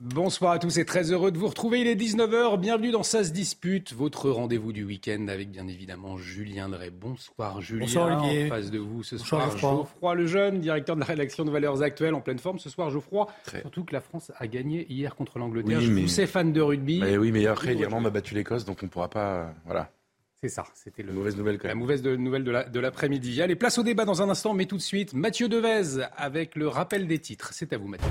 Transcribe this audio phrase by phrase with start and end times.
[0.00, 1.80] Bonsoir à tous et très heureux de vous retrouver.
[1.80, 2.56] Il est 19h.
[2.60, 6.90] Bienvenue dans Ça se dispute, votre rendez-vous du week-end avec bien évidemment Julien Drey.
[6.90, 7.86] Bonsoir Julien.
[7.86, 8.46] Bonsoir Olivier.
[8.46, 12.14] En face de vous ce soir, Geoffroy Lejeune, directeur de la rédaction de Valeurs Actuelles,
[12.14, 12.90] en pleine forme ce soir.
[12.90, 13.26] Geoffroy,
[13.60, 15.80] surtout que la France a gagné hier contre l'Angleterre.
[15.80, 17.00] Je suis fan de rugby.
[17.00, 19.52] Mais oui, mais après l'Irlande a battu l'Écosse, donc on ne pourra pas.
[19.64, 19.90] Voilà.
[20.40, 21.12] C'est ça, c'était le...
[21.12, 23.42] mauvaise nouvelle la mauvaise nouvelle de l'après-midi.
[23.42, 26.68] Allez, place au débat dans un instant, mais tout de suite, Mathieu Devez avec le
[26.68, 27.50] rappel des titres.
[27.52, 28.08] C'est à vous Mathieu.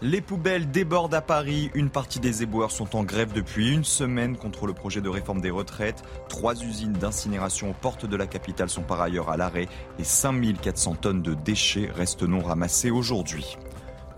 [0.00, 1.72] Les poubelles débordent à Paris.
[1.74, 5.40] Une partie des éboueurs sont en grève depuis une semaine contre le projet de réforme
[5.40, 6.04] des retraites.
[6.28, 9.66] Trois usines d'incinération aux portes de la capitale sont par ailleurs à l'arrêt
[9.98, 13.58] et 5400 tonnes de déchets restent non ramassées aujourd'hui.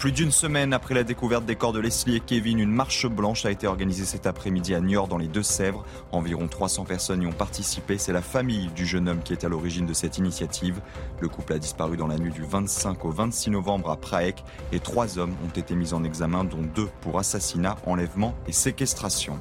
[0.01, 3.45] Plus d'une semaine après la découverte des corps de Leslie et Kevin, une marche blanche
[3.45, 5.85] a été organisée cet après-midi à Niort dans les Deux-Sèvres.
[6.11, 7.99] Environ 300 personnes y ont participé.
[7.99, 10.81] C'est la famille du jeune homme qui est à l'origine de cette initiative.
[11.21, 14.43] Le couple a disparu dans la nuit du 25 au 26 novembre à Praek
[14.73, 19.39] et trois hommes ont été mis en examen, dont deux pour assassinat, enlèvement et séquestration.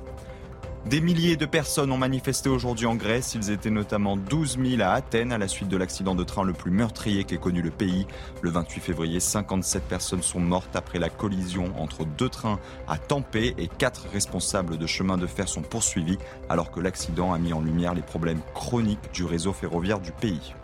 [0.86, 3.36] Des milliers de personnes ont manifesté aujourd'hui en Grèce.
[3.36, 6.54] Ils étaient notamment 12 000 à Athènes à la suite de l'accident de train le
[6.54, 8.08] plus meurtrier qu'ait connu le pays.
[8.42, 13.54] Le 28 février, 57 personnes sont mortes après la collision entre deux trains à Tampé
[13.58, 17.62] et quatre responsables de chemin de fer sont poursuivis alors que l'accident a mis en
[17.62, 20.56] lumière les problèmes chroniques du réseau ferroviaire du pays.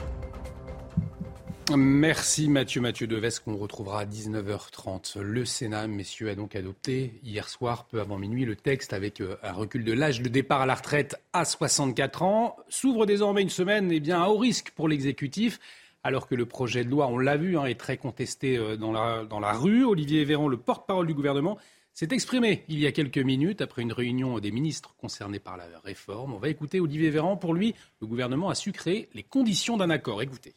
[1.73, 5.19] Merci Mathieu Mathieu Deves qu'on retrouvera à 19h30.
[5.19, 9.35] Le Sénat, messieurs, a donc adopté hier soir, peu avant minuit, le texte avec euh,
[9.41, 12.55] un recul de l'âge de départ à la retraite à 64 ans.
[12.69, 15.59] S'ouvre désormais une semaine eh bien, à haut risque pour l'exécutif,
[16.03, 18.91] alors que le projet de loi, on l'a vu, hein, est très contesté euh, dans
[18.91, 19.85] la, dans la rue.
[19.85, 21.57] Olivier Véran, le porte-parole du gouvernement,
[21.93, 25.65] s'est exprimé il y a quelques minutes après une réunion des ministres concernés par la
[25.83, 26.35] réforme.
[26.35, 27.37] On va écouter Olivier Véran.
[27.37, 30.21] Pour lui, le gouvernement a su créer les conditions d'un accord.
[30.21, 30.53] Écoutez.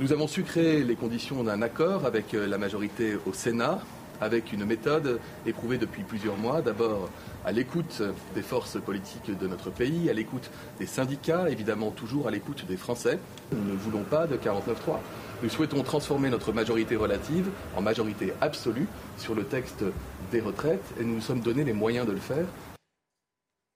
[0.00, 3.80] Nous avons su créer les conditions d'un accord avec euh, la majorité au Sénat,
[4.22, 7.10] avec une méthode éprouvée depuis plusieurs mois, d'abord
[7.44, 8.02] à l'écoute
[8.34, 12.78] des forces politiques de notre pays, à l'écoute des syndicats, évidemment toujours à l'écoute des
[12.78, 13.18] Français.
[13.52, 15.00] Nous ne voulons pas de 49-3.
[15.42, 18.86] Nous souhaitons transformer notre majorité relative en majorité absolue
[19.18, 19.84] sur le texte
[20.32, 22.46] des retraites et nous nous sommes donné les moyens de le faire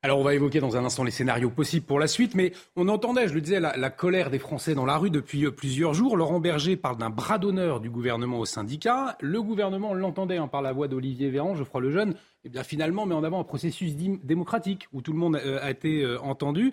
[0.04, 2.88] alors on va évoquer dans un instant les scénarios possibles pour la suite, mais on
[2.88, 6.18] entendait, je le disais, la, colère des Français dans la rue depuis euh, plusieurs jours.
[6.18, 9.16] Laurent Berger parle d'un bras d'honneur du gouvernement au syndicat.
[9.22, 12.14] Le gouvernement l'entendait hein, par la voix d'Olivier Véran, Geoffroy Lejeune,
[12.44, 15.70] eh bien finalement met en avant un processus démocratique où tout le monde euh, a
[15.70, 16.72] été euh, entendu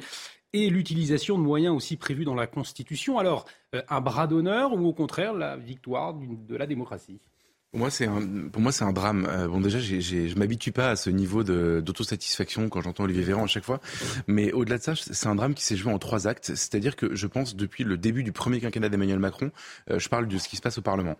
[0.52, 3.18] et l'utilisation de moyens aussi prévus dans la Constitution.
[3.18, 3.46] Alors,
[3.88, 7.22] un bras d'honneur ou au contraire la victoire de la démocratie?
[7.72, 8.22] Pour moi, c'est un,
[8.52, 9.26] pour moi, c'est un drame.
[9.30, 13.06] Euh, bon, déjà, j'ai, j'ai, je m'habitue pas à ce niveau de, d'autosatisfaction quand j'entends
[13.06, 13.80] Olivier Véran à chaque fois.
[14.28, 16.48] Mais au-delà de ça, c'est un drame qui s'est joué en trois actes.
[16.54, 19.52] C'est-à-dire que je pense depuis le début du premier quinquennat d'Emmanuel Macron,
[19.90, 21.16] euh, je parle de ce qui se passe au Parlement.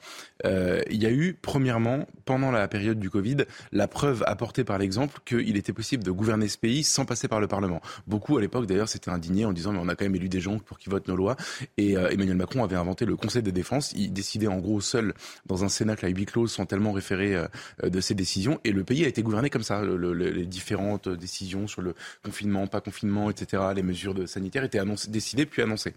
[0.46, 3.38] Euh, il y a eu, premièrement, pendant la période du Covid,
[3.72, 7.40] la preuve apportée par l'exemple qu'il était possible de gouverner ce pays sans passer par
[7.40, 7.82] le Parlement.
[8.08, 10.42] Beaucoup, à l'époque, d'ailleurs, s'étaient indignés en disant mais on a quand même élu des
[10.42, 11.38] gens pour qu'ils votent nos lois.
[11.78, 13.94] Et euh, Emmanuel Macron avait inventé le Conseil de défense.
[13.96, 15.14] Il décidait en gros seul
[15.46, 17.48] dans un Cénacle à huis clos sont tellement référés euh,
[17.90, 18.60] de ces décisions.
[18.64, 19.82] Et le pays a été gouverné comme ça.
[19.84, 25.62] les différentes décisions sur le confinement, pas confinement, etc., les mesures sanitaires étaient décidées puis
[25.62, 25.94] annoncées,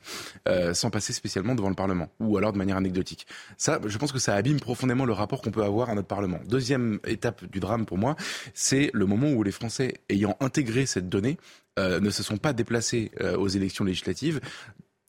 [0.48, 3.26] euh, sans passer spécialement devant le Parlement, ou alors de manière anecdotique.
[3.56, 6.40] Ça, je pense que ça abîme profondément le rapport qu'on peut avoir à notre Parlement.
[6.48, 8.16] Deuxième étape du drame pour moi,
[8.54, 11.38] c'est le moment où les Français, ayant intégré cette donnée,
[11.78, 14.40] euh, ne se sont pas déplacés aux élections législatives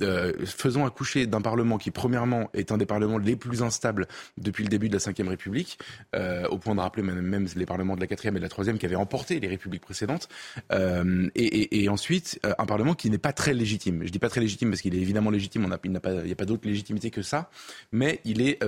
[0.02, 4.08] euh, faisons accoucher d'un Parlement qui, premièrement, est un des parlements les plus instables
[4.38, 5.80] depuis le début de la Ve République,
[6.16, 8.78] euh, au point de rappeler même, les parlements de la Quatrième et de la Troisième
[8.78, 10.28] qui avaient emporté les républiques précédentes,
[10.72, 14.02] euh, et, ensuite euh, un Parlement qui n'est pas très légitime.
[14.04, 15.98] Je dis pas très légitime parce qu'il est évidemment légitime, il n'y
[16.32, 17.50] a pas, d'autre légitimité que ça,
[17.92, 18.60] mais il est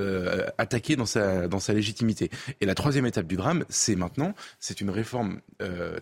[0.57, 2.29] attaqué dans sa, légitimité.
[2.61, 5.41] Et la troisième étape du drame, c'est maintenant, c'est une réforme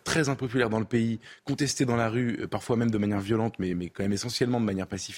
[0.03, 3.73] très impopulaire dans le pays, contestée dans la rue, parfois même de manière violente, mais
[3.89, 5.14] quand même essentiellement de manière pacifique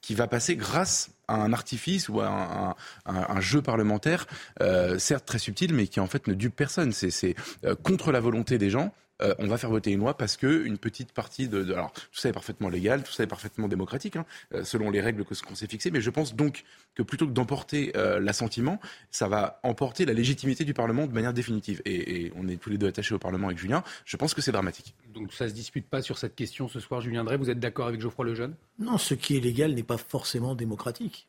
[0.00, 4.26] qui va passer grâce à un artifice ou à un, jeu parlementaire,
[4.62, 6.92] euh, certes très subtil, mais qui en fait ne dupe personne.
[6.92, 7.34] C'est
[7.64, 8.92] euh, contre la volonté des gens
[9.22, 12.02] euh, on va faire voter une loi parce que une petite partie de, alors tout
[12.12, 14.24] ça est parfaitement légal, tout ça est parfaitement démocratique, hein,
[14.54, 15.90] euh, selon les règles qu'on s'est fixées.
[15.90, 18.80] Mais je pense donc que plutôt que d'emporter l'assentiment,
[19.10, 21.80] ça va emporter la légitimité du Parlement de manière définitive.
[21.84, 23.82] Et, on est tous les deux attachés au Parlement avec Julien.
[24.04, 24.94] Je pense que c'est dramatique.
[25.14, 27.36] Donc ça se dispute pas sur cette question ce soir, Julien Drey.
[27.36, 28.54] Vous êtes d'accord avec Geoffroy Lejeune?
[28.78, 31.28] Non, ce qui est légal n'est pas forcément démocratique.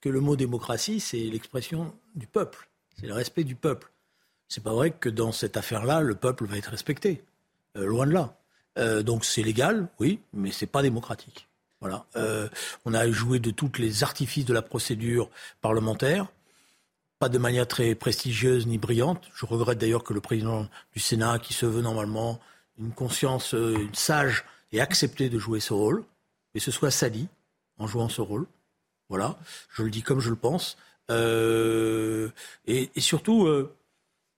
[0.00, 2.68] que le mot démocratie, c'est l'expression du peuple,
[3.00, 3.90] c'est le respect du peuple.
[4.48, 7.22] C'est pas vrai que dans cette affaire-là, le peuple va être respecté.
[7.76, 8.34] Euh, loin de là.
[8.78, 11.48] Euh, donc c'est légal, oui, mais c'est pas démocratique.
[11.80, 12.06] Voilà.
[12.16, 12.48] Euh,
[12.84, 15.30] on a joué de tous les artifices de la procédure
[15.60, 16.26] parlementaire,
[17.18, 19.28] pas de manière très prestigieuse ni brillante.
[19.34, 22.40] Je regrette d'ailleurs que le président du Sénat, qui se veut normalement
[22.78, 23.54] une conscience
[23.92, 26.04] sage, ait accepté de jouer ce rôle,
[26.54, 27.28] et se soit sali
[27.78, 28.46] en jouant ce rôle.
[29.08, 29.38] Voilà,
[29.70, 30.76] je le dis comme je le pense.
[31.10, 33.48] et, surtout,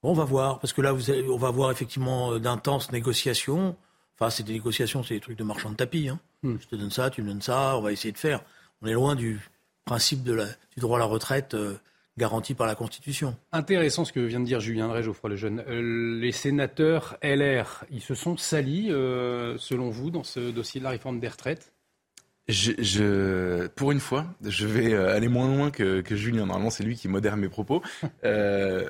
[0.03, 3.77] on va voir, parce que là, vous on va voir effectivement euh, d'intenses négociations.
[4.19, 6.09] Enfin, c'est des négociations, c'est des trucs de marchand de tapis.
[6.09, 6.19] Hein.
[6.43, 6.57] Hmm.
[6.61, 8.43] Je te donne ça, tu me donnes ça, on va essayer de faire.
[8.83, 9.41] On est loin du
[9.85, 11.79] principe de la, du droit à la retraite euh,
[12.17, 13.37] garanti par la Constitution.
[13.53, 15.63] Intéressant ce que vient de dire Julien Drey, Geoffroy Lejeune.
[15.69, 20.91] Euh, les sénateurs LR, ils se sont salis, selon vous, dans ce dossier de la
[20.91, 21.73] réforme des retraites?
[22.51, 26.47] Je, pour une fois, je vais euh, aller moins loin que, que Julien.
[26.47, 27.83] Normalement, c'est lui qui modère mes propos.
[28.25, 28.89] Euh,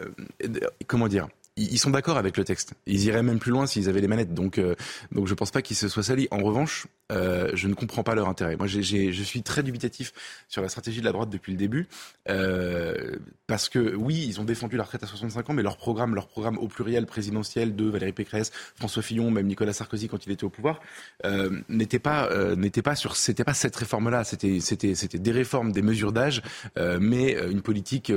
[0.87, 1.29] comment dire?
[1.61, 2.75] Ils sont d'accord avec le texte.
[2.87, 4.35] Ils iraient même plus loin s'ils avaient les manettes.
[4.35, 4.75] Donc, euh,
[5.13, 6.29] donc je pense pas qu'ils se soient salis.
[6.31, 8.57] En revanche, euh, je ne comprends pas leur intérêt.
[8.57, 10.13] Moi, je suis très dubitatif
[10.49, 11.89] sur la stratégie de la droite depuis le début,
[12.29, 13.17] euh,
[13.47, 16.29] parce que oui, ils ont défendu la retraite à 65 ans, mais leur programme, leur
[16.29, 20.45] programme au pluriel présidentiel de Valérie Pécresse, François Fillon, même Nicolas Sarkozy quand il était
[20.45, 20.81] au pouvoir,
[21.25, 24.25] euh, n'était pas, n'était pas sur, c'était pas cette réforme-là.
[24.25, 26.43] C'était, c'était, c'était des réformes, des mesures d'âge,
[26.77, 28.13] mais une politique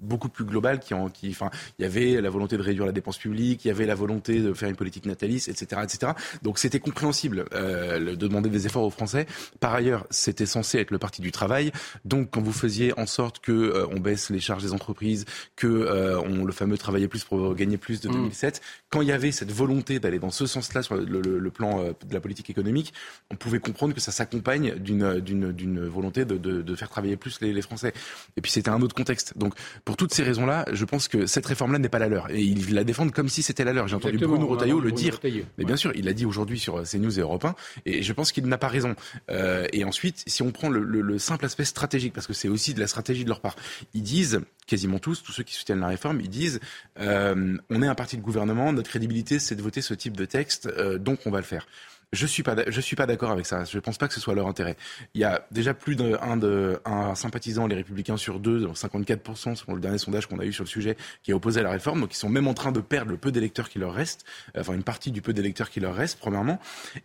[0.00, 2.92] beaucoup plus globale qui, en, qui, enfin, il y avait la volonté de réduire la
[2.92, 6.12] dépense publique, il y avait la volonté de faire une politique nataliste, etc., etc.
[6.42, 9.26] Donc c'était compréhensible de demander des efforts aux Français.
[9.60, 11.72] Par ailleurs, c'était censé être le parti du travail.
[12.04, 15.24] Donc, quand vous faisiez en sorte que euh, on baisse les charges des entreprises,
[15.56, 18.60] que euh, on, le fameux travailler plus pour gagner plus de 2007, mm.
[18.90, 22.14] quand il y avait cette volonté d'aller dans ce sens-là sur le, plan euh, de
[22.14, 22.92] la politique économique,
[23.30, 27.40] on pouvait comprendre que ça s'accompagne d'une d'une volonté de, de, de, faire travailler plus
[27.40, 27.92] les, les Français.
[28.36, 29.36] Et puis c'était un autre contexte.
[29.36, 29.54] Donc,
[29.84, 32.30] pour toutes ces raisons-là, je pense que cette réforme-là n'est pas la leur.
[32.30, 33.88] Et ils la défendent comme si c'était la leur.
[33.88, 35.18] J'ai entendu Bruno Retailleau le dire.
[35.58, 37.54] Mais bien sûr, il l'a dit aujourd'hui sur CNews et Europe 1.
[37.86, 38.94] Et je pense qu'il n'a pas raison.
[39.30, 42.80] Euh, et ensuite, si on prend le, simple aspect stratégique, parce que c'est aussi de
[42.80, 43.56] la stratégie de leur part,
[43.94, 46.60] ils disent, quasiment tous, tous ceux qui soutiennent la réforme, ils disent,
[47.00, 50.24] euh, on est un parti de gouvernement, notre crédibilité, c'est de voter ce type de
[50.24, 51.66] texte, euh, donc on va le faire.
[52.12, 53.64] Je suis pas, je suis pas d'accord avec ça.
[53.64, 54.76] Je pense pas que ce soit leur intérêt.
[55.12, 59.74] Il y a déjà plus d'un de, un sympathisant, les Républicains sur deux, 54% selon
[59.74, 62.00] le dernier sondage qu'on a eu sur le sujet, qui est opposé à la réforme.
[62.00, 64.24] Donc ils sont même en train de perdre le peu d'électeurs qui leur reste,
[64.56, 66.58] enfin une partie du peu d'électeurs qui leur reste, premièrement.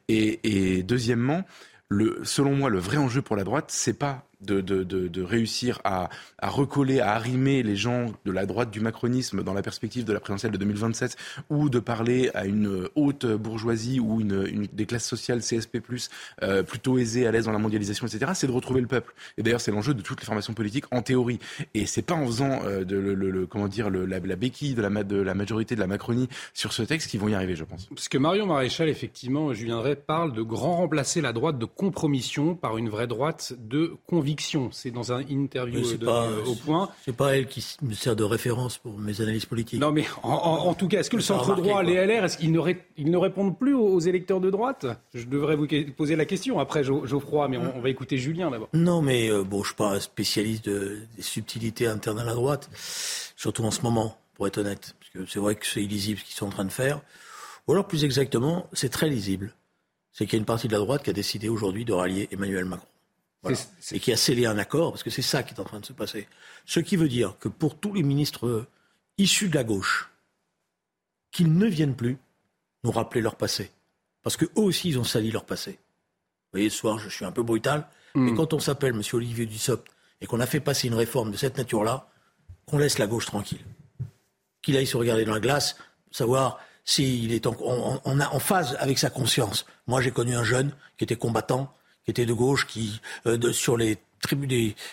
[0.08, 1.44] Et, et deuxièmement,
[1.90, 6.10] le, selon moi, le vrai enjeu pour la droite, c'est pas de, réussir à,
[6.42, 10.20] recoller, à arrimer les gens de la droite du macronisme dans la perspective de la
[10.20, 11.16] présidentielle de 2027,
[11.50, 15.82] ou de parler à une haute bourgeoisie ou une, des classes sociales CSP+,
[16.42, 19.14] euh, plutôt aisées, à l'aise dans la mondialisation, etc., c'est de retrouver le peuple.
[19.38, 21.40] Et d'ailleurs, c'est l'enjeu de toutes les formations politiques en théorie.
[21.74, 25.80] Et c'est pas en faisant euh, de comment dire la, béquille de la, majorité de
[25.80, 27.88] la Macronie sur ce texte qu'ils vont y arriver, je pense.
[27.88, 32.56] Parce que Marion Maréchal, effectivement, je viendrai parle de grand remplacer la droite de compromission
[32.56, 36.90] par une vraie droite de conviction c'est dans un interview euh, au point.
[37.06, 39.80] C'est pas elle qui me sert de référence pour mes analyses politiques.
[39.80, 42.60] Non, mais en, tout cas, est-ce que le centre droit, les LR, est-ce qu'ils ne,
[42.60, 44.86] ne, répondent plus aux, électeurs de droite?
[45.14, 48.70] Je devrais vous poser la question après Geoffroy, mais on, va écouter Julien d'abord.
[48.74, 52.34] Non, mais euh, bon, je suis pas un spécialiste de, des subtilités internes à la
[52.34, 52.70] droite,
[53.36, 56.26] surtout en ce moment, pour être honnête, parce que c'est vrai que c'est illisible ce
[56.26, 57.02] qu'ils sont en train de faire.
[57.68, 59.54] Ou alors, plus exactement, c'est très lisible.
[60.12, 62.28] C'est qu'il y a une partie de la droite qui a décidé aujourd'hui de rallier
[62.32, 62.88] Emmanuel Macron.
[63.92, 65.86] Et qui a scellé un accord, parce que c'est ça qui est en train de
[65.86, 66.28] se passer.
[66.66, 68.68] Ce qui veut dire que pour tous les ministres
[69.18, 70.10] issus de la gauche,
[71.32, 72.18] qu'ils ne viennent plus
[72.84, 73.72] nous rappeler leur passé.
[74.22, 75.72] Parce qu'eux aussi, ils ont sali leur passé.
[75.72, 78.38] Vous voyez, ce soir, je suis un peu brutal, mais hmm.
[78.38, 79.02] quand on s'appelle M.
[79.14, 82.10] Olivier Dussopt et qu'on a fait passer une réforme de cette nature-là,
[82.66, 83.66] qu'on laisse la gauche tranquille.
[84.62, 85.76] Qu'il aille se regarder dans la glace,
[86.12, 87.56] savoir s'il est en,
[88.06, 89.66] en phase avec sa conscience.
[89.88, 91.74] Moi, j'ai connu un jeune qui était combattant,
[92.06, 93.98] qui était de gauche, qui euh, sur les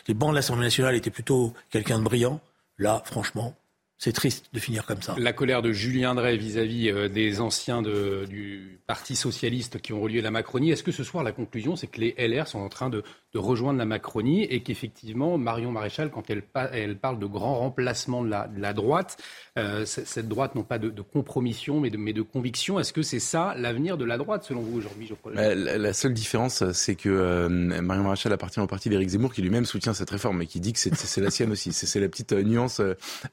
[0.08, 2.40] bancs de l'Assemblée nationale était plutôt quelqu'un de brillant.
[2.78, 3.56] Là, franchement,
[4.00, 5.14] c'est triste de finir comme ça.
[5.18, 10.22] La colère de Julien Drey vis-à-vis euh, des anciens du Parti socialiste qui ont relié
[10.22, 10.70] la Macronie.
[10.70, 13.04] Est-ce que ce soir, la conclusion, c'est que les LR sont en train de,
[13.38, 18.30] rejoindre la Macronie et qu'effectivement, Marion Maréchal, quand elle, elle, parle de grand remplacement de
[18.30, 19.18] la, droite,
[19.56, 23.20] euh, cette droite non pas de, compromission mais de, mais de conviction, est-ce que c'est
[23.20, 27.48] ça l'avenir de la droite selon vous aujourd'hui la, la, seule différence, c'est que euh,
[27.48, 30.72] Marion Maréchal appartient au parti d'Éric Zemmour qui lui-même soutient cette réforme et qui dit
[30.72, 31.72] que c'est la sienne aussi.
[31.72, 32.80] C'est la petite euh, nuance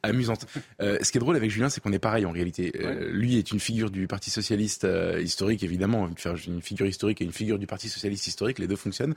[0.04, 0.46] amusante.
[0.80, 2.72] ce qui est drôle avec Julien, c'est qu'on est pareil en réalité.
[3.10, 4.88] lui est une figure du Parti socialiste
[5.20, 6.10] historique, évidemment,
[6.48, 9.16] une figure historique et une figure du Parti socialiste historique, les deux fonctionnent.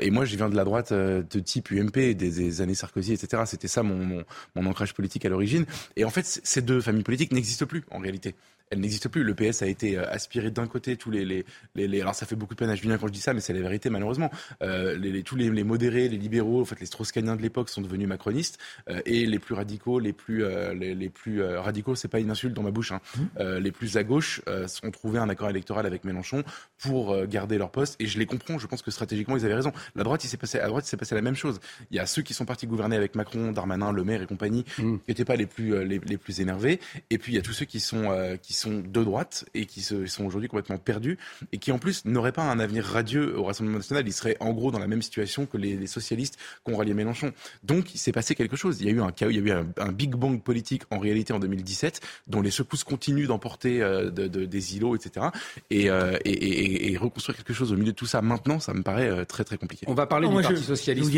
[0.00, 3.42] Et moi, je viens de la droite de type UMP, des, années Sarkozy, etc.
[3.46, 4.24] C'était ça mon,
[4.54, 5.66] mon ancrage politique à l'origine.
[5.96, 8.34] Et en fait, ces deux familles politiques n'existent plus en réalité
[8.70, 9.22] elle n'existe plus.
[9.22, 11.44] Le PS a été euh, aspiré d'un côté tous les, les,
[11.74, 13.52] les, alors ça fait beaucoup de peine à Julien quand je dis ça, mais c'est
[13.52, 14.30] la vérité malheureusement.
[14.62, 18.08] Euh, les, tous les, modérés, les libéraux, en fait les strauss-caniens de l'époque sont devenus
[18.08, 18.58] macronistes
[18.88, 22.54] euh, et les plus radicaux, les plus euh, les, plus radicaux, c'est pas une insulte
[22.54, 23.56] dans ma bouche, hein, mmh.
[23.58, 24.42] les plus à gauche
[24.82, 26.44] ont trouvé un accord électoral avec Mélenchon
[26.78, 28.58] pour garder leur poste et je les comprends.
[28.58, 29.72] Je pense que stratégiquement ils avaient raison.
[29.96, 31.60] La droite, il s'est passé à droite, il s'est passé la même chose.
[31.90, 34.64] Il y a ceux qui sont partis gouverner avec Macron, Darmanin, Le Maire et compagnie,
[34.78, 34.96] mmh.
[34.98, 37.52] qui n'étaient pas les plus les, les, plus énervés, et puis il y a tous
[37.52, 41.18] ceux qui sont qui sont de droite et qui se, sont aujourd'hui complètement perdus
[41.52, 44.06] et qui en plus n'auraient pas un avenir radieux au Rassemblement national.
[44.06, 47.32] Ils seraient en gros dans la même situation que les, socialistes qui ont rallié Mélenchon.
[47.62, 48.80] Donc il s'est passé quelque chose.
[48.80, 50.98] Il y a eu un chaos, il y a eu un, big bang politique en
[50.98, 55.26] réalité en 2017 dont les secousses continuent d'emporter euh, de, des îlots, etc.
[55.72, 59.08] Euh, et, et, reconstruire quelque chose au milieu de tout ça maintenant, ça me paraît
[59.08, 59.86] euh, très très compliqué.
[59.88, 61.10] On va parler du Parti socialiste.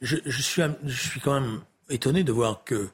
[0.00, 2.88] Je, je, suis, je suis quand même étonné de voir que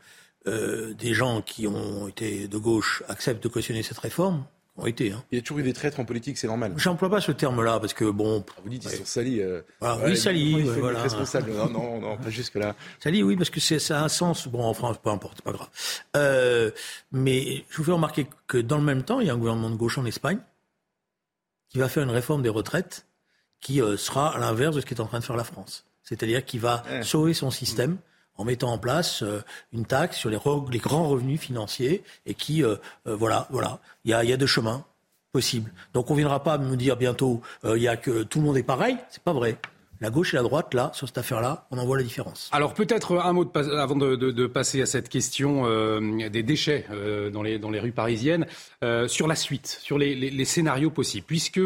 [0.47, 4.44] euh, des gens qui ont été de gauche acceptent de cautionner cette réforme.
[4.76, 5.23] Ont été, hein.
[5.30, 6.73] Il y a toujours eu des traîtres en politique, c'est normal.
[6.76, 8.42] J'emploie pas ce terme-là parce que bon.
[8.62, 9.42] Vous dites ils sont salis.
[9.42, 9.61] Euh...
[10.04, 10.62] oui, salis.
[10.62, 11.02] voilà.
[11.02, 11.52] Responsable.
[11.52, 12.75] non, non, non, pas jusque là.
[13.00, 14.49] Salis, oui, parce que ça a un sens.
[14.49, 15.68] Bon, en France, peu importe, pas grave.
[16.16, 16.70] Euh,
[17.12, 19.70] mais je vous fais remarquer que dans le même temps, il y a un gouvernement
[19.70, 20.38] de gauche en Espagne
[21.68, 23.06] qui va faire une réforme des retraites
[23.61, 25.85] qui euh, sera à l'inverse de ce qu'est en train de faire la France.
[26.04, 27.99] C'est-à-dire qui va sauver son système
[28.40, 29.42] en mettant en place euh,
[29.75, 34.14] une taxe sur les, grands revenus financiers et qui, euh, euh, voilà, voilà, il y
[34.14, 34.82] a, y a deux chemins
[35.30, 35.70] possibles.
[35.92, 38.56] Donc on ne viendra pas me dire bientôt, il y a que tout le monde
[38.56, 39.59] est pareil, c'est pas vrai
[40.00, 42.49] la gauche et la droite, là, sur cette affaire-là, on en voit la différence.
[42.52, 47.30] Alors peut-être un mot de, avant de, passer à cette question euh, des déchets euh,
[47.30, 48.47] dans, les, dans les rues parisiennes,
[48.83, 51.26] euh, sur la suite, sur les, scénarios possibles.
[51.26, 51.61] Puisque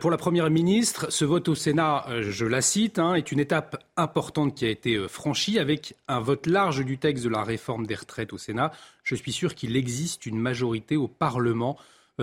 [0.00, 3.84] pour la Première ministre, ce vote au Sénat, je la cite, hein, est une étape
[3.96, 7.96] importante qui a été franchie avec un vote large du texte de la réforme des
[7.96, 8.72] retraites au Sénat.
[9.02, 11.76] Je suis sûr qu'il existe une majorité au Parlement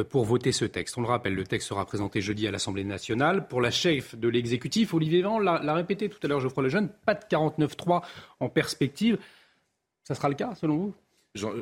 [0.09, 0.97] pour voter ce texte.
[0.97, 3.47] On le rappelle, le texte sera présenté jeudi à l'Assemblée nationale.
[3.47, 7.13] Pour la chef de l'exécutif, Olivier Véran l'a répété tout à l'heure, Geoffroy Lejeune, pas
[7.13, 8.01] de 49-3
[8.39, 9.19] en perspective.
[10.03, 10.95] Ça sera le cas, selon vous?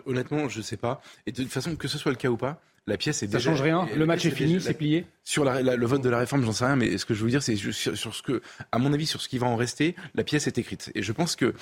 [0.06, 1.02] Honnêtement, je ne sais pas.
[1.26, 3.38] Et de toute façon, que ce soit le cas ou pas, la pièce est ça
[3.38, 3.52] déjà.
[3.52, 3.88] change rien.
[3.96, 5.06] Le match est, fini, c'est plié.
[5.24, 7.44] Sur le vote de la réforme, j'en sais rien, mais ce que je veux dire,
[7.44, 10.48] c'est sur, ce que, à mon avis, sur ce qui va en rester, la pièce
[10.48, 10.92] est écrite.
[10.96, 11.54] Et je pense que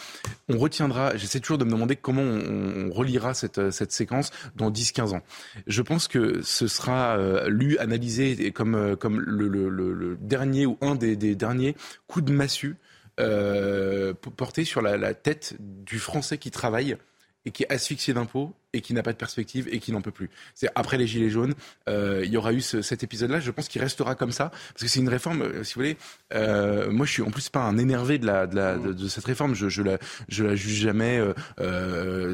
[0.47, 1.17] on retiendra.
[1.17, 5.21] J'essaie toujours de me demander comment on, relira cette, cette séquence dans 10-15 ans.
[5.67, 10.65] Je pense que ce sera euh, lu, analysé comme euh, comme le, le, le, dernier
[10.65, 11.75] ou un des, des derniers
[12.07, 12.77] coups de massue
[13.19, 16.97] euh, portés sur la, la tête du Français qui travaille
[17.45, 20.11] et qui est asphyxié d'impôts et qui n'a pas de perspective et qui n'en peut
[20.11, 20.29] plus.
[20.53, 21.55] C'est après les gilets jaunes,
[21.87, 23.39] euh, il y aura eu cet épisode-là.
[23.39, 25.41] Je pense qu'il restera comme ça parce que c'est une réforme.
[25.41, 25.97] Euh, si vous voulez,
[26.33, 29.55] euh, moi je suis en plus pas un énervé de cette réforme.
[29.55, 31.21] Je, la je la juge jamais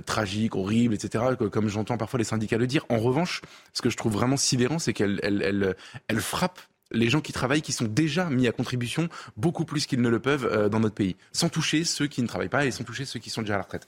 [0.06, 1.24] tragique, horrible, etc.
[1.52, 2.86] Comme j'entends parfois les syndicats le dire.
[2.90, 3.42] En revanche,
[3.74, 5.76] ce que je trouve vraiment sidérant, c'est qu'elle elle, elle,
[6.08, 6.60] elle frappe
[6.96, 10.20] les gens qui travaillent, qui sont déjà mis à contribution beaucoup plus qu'ils ne le
[10.20, 13.06] peuvent euh, dans notre pays, sans toucher ceux qui ne travaillent pas et sans toucher
[13.06, 13.86] ceux qui sont déjà à la retraite.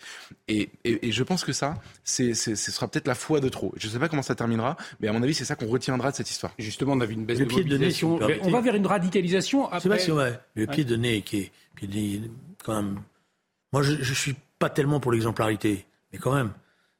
[0.47, 3.73] Et, je pense que ça, c'est, ce sera peut-être la foi de trop.
[3.77, 6.11] Je ne sais pas comment ça terminera, mais à mon avis, c'est ça qu'on retiendra
[6.11, 6.53] de cette histoire.
[6.59, 8.19] Justement, on a vu une baisse de mobilisation.
[8.41, 9.99] on va vers une radicalisation après.
[9.99, 10.11] C'est
[10.55, 12.21] Le pied de nez qui est, qui
[12.63, 13.01] quand même.
[13.73, 16.51] Moi, je, ne suis pas tellement pour l'exemplarité, mais quand même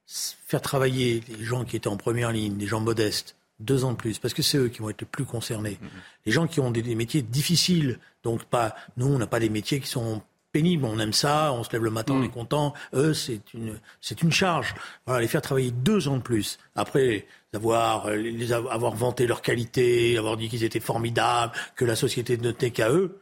[0.05, 3.97] faire travailler les gens qui étaient en première ligne, les gens modestes, deux ans de
[3.97, 5.79] plus, parce que c'est eux qui vont être les plus concernés.
[5.81, 5.99] Mm-hmm.
[6.25, 9.79] Les gens qui ont des, métiers difficiles, donc pas, nous, on n'a pas des métiers
[9.79, 10.21] qui sont
[10.51, 12.31] pénibles, on aime ça, on se lève le matin, on est mm.
[12.31, 12.73] content.
[12.93, 14.75] Eux, c'est une, c'est une charge.
[15.05, 16.57] Voilà, les faire travailler deux ans de plus.
[16.75, 22.37] Après, avoir, les avoir vanté leur qualité, avoir dit qu'ils étaient formidables, que la société
[22.37, 23.21] ne tenait qu'à eux.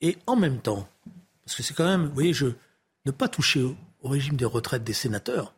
[0.00, 0.88] Et en même temps,
[1.44, 2.46] parce que c'est quand même, vous voyez, je,
[3.04, 3.62] ne pas toucher
[4.02, 5.54] au régime des retraites des sénateurs,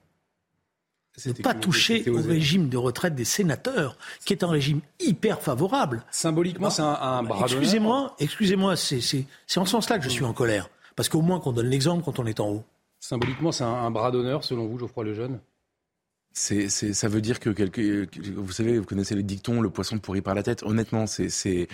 [1.26, 6.04] ne pas toucher au régime de retraite des sénateurs, qui est un régime hyper favorable.
[6.10, 10.68] Symboliquement, c'est un, bras Excusez-moi, excusez-moi, c'est en ce sens-là que je suis en colère.
[10.96, 12.64] Parce qu'au moins qu'on donne l'exemple quand on est en haut.
[13.00, 15.40] Symboliquement, c'est un, bras d'honneur, selon vous, Geoffroy Lejeune?
[16.36, 20.20] C'est, ça veut dire que quelque, vous savez, vous connaissez les dictons, le poisson pourri
[20.20, 20.64] par la tête.
[20.64, 21.68] Honnêtement, c'est, c'est,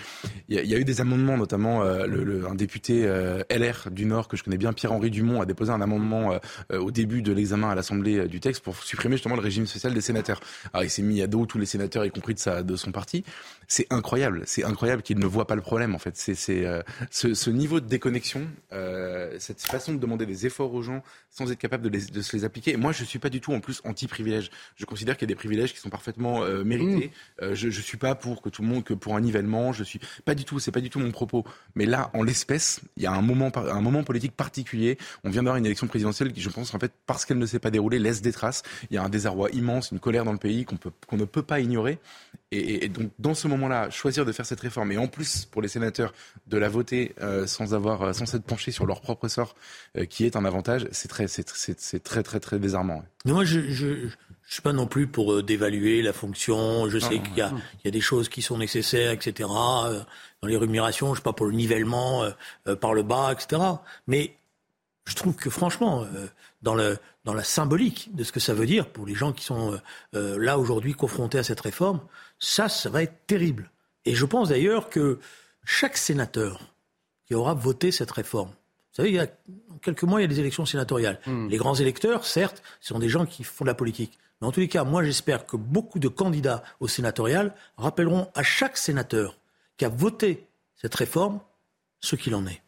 [0.49, 4.27] il y, a eu des amendements, notamment euh, le, un député euh, LR du Nord
[4.27, 6.33] que je connais bien, Pierre-Henri Dumont, a déposé un amendement
[6.71, 9.95] euh, au début de l'examen à l'Assemblée du texte pour supprimer justement le régime social
[9.95, 10.39] des sénateurs.
[10.73, 12.91] Alors il s'est mis à dos tous les sénateurs, y compris de sa, de son
[12.91, 13.23] parti.
[13.67, 16.15] C'est incroyable, c'est incroyable qu'il ne voit pas le problème en fait.
[16.17, 16.65] C'est, c'est
[17.09, 18.47] ce, ce, niveau de déconnexion,
[19.39, 21.01] cette façon de demander des efforts aux gens
[21.31, 22.75] sans être capable de, de se les appliquer.
[22.75, 24.50] moi, je suis pas du tout en plus anti-privilège.
[24.75, 27.07] Je considère qu'il y a des privilèges qui sont parfaitement euh, mérités.
[27.07, 27.43] Mmh.
[27.43, 29.73] Euh, je, je suis pas pour que tout le monde, que pour un nivellement.
[29.73, 30.59] Je suis pas du tout.
[30.59, 31.45] C'est pas du tout mon propos.
[31.75, 34.97] Mais là, en l'espèce, il y a un moment, un moment politique particulier.
[35.23, 37.59] On vient d'avoir une élection présidentielle qui, je pense, en fait, parce qu'elle ne s'est
[37.59, 38.63] pas déroulée, laisse des traces.
[38.89, 41.25] Il y a un désarroi immense, une colère dans le pays qu'on peut, qu'on ne
[41.25, 41.99] peut pas ignorer.
[42.53, 45.61] Et, et, donc, dans ce moment-là, choisir de faire cette réforme et en plus pour
[45.61, 46.13] les sénateurs
[46.47, 49.55] de la voter euh, sans avoir, euh, sans s'être penchés sur leur propre sort,
[49.97, 51.43] euh, qui est un avantage, c'est très, c'est,
[52.03, 53.03] très, très, très désarmant.
[53.23, 54.09] Mais moi, je, je
[54.47, 56.89] suis pas non plus pour dévaluer la fonction.
[56.89, 59.47] Je sais qu'il y, a, il y a des choses qui sont nécessaires, etc.
[59.47, 62.25] Dans les rémunérations, je suis pas pour le nivellement
[62.81, 63.61] par le bas, etc.
[64.07, 64.35] Mais
[65.05, 66.05] je trouve que franchement,
[66.61, 69.45] dans, le, dans la symbolique de ce que ça veut dire pour les gens qui
[69.45, 69.79] sont
[70.13, 72.01] là aujourd'hui confrontés à cette réforme,
[72.39, 73.71] ça, ça va être terrible.
[74.05, 75.19] Et je pense d'ailleurs que
[75.63, 76.73] chaque sénateur
[77.25, 79.27] qui aura voté cette réforme, vous savez, il y a
[79.81, 81.19] quelques mois, il y a des élections sénatoriales.
[81.25, 81.47] Hmm.
[81.47, 84.17] Les grands électeurs, certes, ce sont des gens qui font de la politique.
[84.41, 88.43] Mais en tous les cas, moi j'espère que beaucoup de candidats au sénatorial rappelleront à
[88.43, 89.37] chaque sénateur
[89.77, 91.39] qui a voté cette réforme
[91.99, 92.61] ce qu'il en est.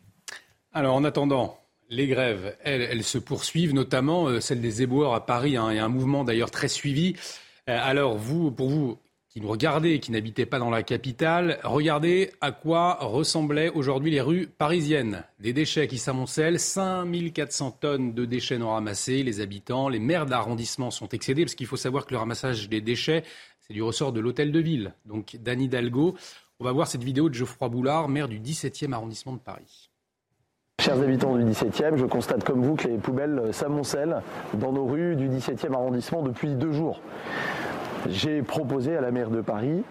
[0.72, 1.60] Alors en attendant,
[1.94, 5.90] les grèves, elles, se poursuivent, notamment euh, celle des éboueurs à Paris, hein, et un
[5.90, 7.16] mouvement d'ailleurs très suivi.
[7.70, 8.98] Euh, alors vous, pour vous,
[9.30, 14.22] qui nous regardaient, qui n'habitaient pas dans la capitale, regardez à quoi ressemblaient aujourd'hui les
[14.22, 15.24] rues parisiennes.
[15.40, 19.24] Des déchets qui s'amoncellent, 5400 tonnes de déchets non ramassés.
[19.24, 22.82] Les habitants, les maires d'arrondissement sont excédés, parce qu'il faut savoir que le ramassage des
[22.82, 23.24] déchets,
[23.62, 24.94] c'est du ressort de l'hôtel de ville.
[25.06, 26.16] Donc, Dany Hidalgo,
[26.60, 29.90] on va voir cette vidéo de Geoffroy Boulard, maire du 17e arrondissement de Paris.
[30.84, 34.22] Chers habitants du 17e, je constate comme vous que les poubelles s'amoncellent
[34.54, 37.00] dans nos rues du 17e arrondissement depuis deux jours.
[38.10, 39.86] J'ai proposé à la maire de Paris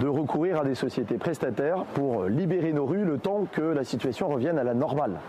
[0.00, 4.28] de recourir à des sociétés prestataires pour libérer nos rues le temps que la situation
[4.28, 5.20] revienne à la normale.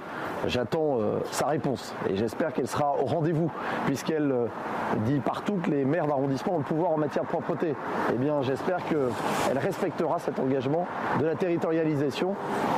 [0.45, 3.51] J'attends euh, sa réponse et j'espère qu'elle sera au rendez-vous
[3.85, 4.47] puisqu'elle euh,
[5.05, 7.75] dit partout que les maires d'arrondissement ont le pouvoir en matière de propreté.
[8.13, 10.87] Eh bien, j'espère qu'elle respectera cet engagement
[11.19, 12.35] de la territorialisation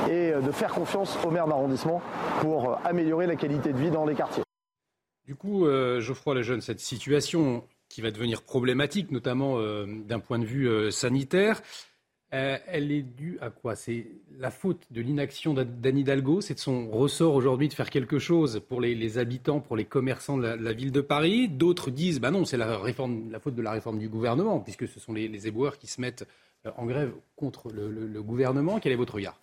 [0.08, 2.00] et euh, de faire confiance aux maires d'arrondissement
[2.40, 4.42] pour améliorer la qualité de vie dans les quartiers.
[5.26, 5.64] Du coup,
[6.00, 10.90] Geoffroy Lejeune, cette situation qui va devenir problématique, notamment euh, d'un point de vue euh,
[10.90, 11.60] sanitaire.
[12.32, 13.74] Euh, elle est due à quoi?
[13.74, 14.06] C'est
[14.38, 18.62] la faute de l'inaction d'Anne Hidalgo, c'est de son ressort aujourd'hui de faire quelque chose
[18.68, 21.48] pour les, habitants, pour les commerçants de la, ville de Paris?
[21.48, 22.78] D'autres disent, bah non, c'est la,
[23.40, 26.24] faute de la réforme du gouvernement, puisque ce sont les, éboueurs qui se mettent
[26.76, 28.78] en grève contre le gouvernement.
[28.78, 29.36] Quel est votre regard?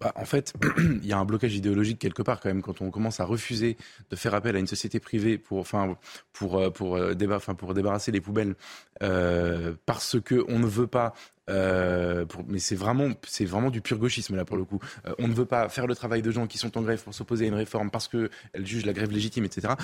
[0.00, 2.90] Bah, en fait, il y a un blocage idéologique quelque part quand même quand on
[2.90, 3.76] commence à refuser
[4.10, 5.96] de faire appel à une société privée pour, enfin,
[6.32, 8.56] pour, euh, pour, euh, enfin, pour débarrasser les poubelles
[9.02, 11.14] euh, parce que on ne veut pas
[11.50, 14.80] euh, mais c'est vraiment, c'est vraiment du pur gauchisme là pour le coup.
[15.06, 17.14] Euh, on ne veut pas faire le travail de gens qui sont en grève pour
[17.14, 19.74] s'opposer à une réforme parce que elle juge la grève légitime, etc.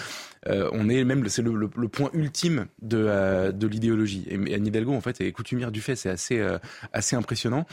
[0.49, 4.27] Euh, on est même, c'est le, point ultime de, de l'idéologie.
[4.29, 6.45] Et, Anne Hidalgo en fait est coutumière du fait, c'est assez,
[6.93, 7.67] assez impressionnant.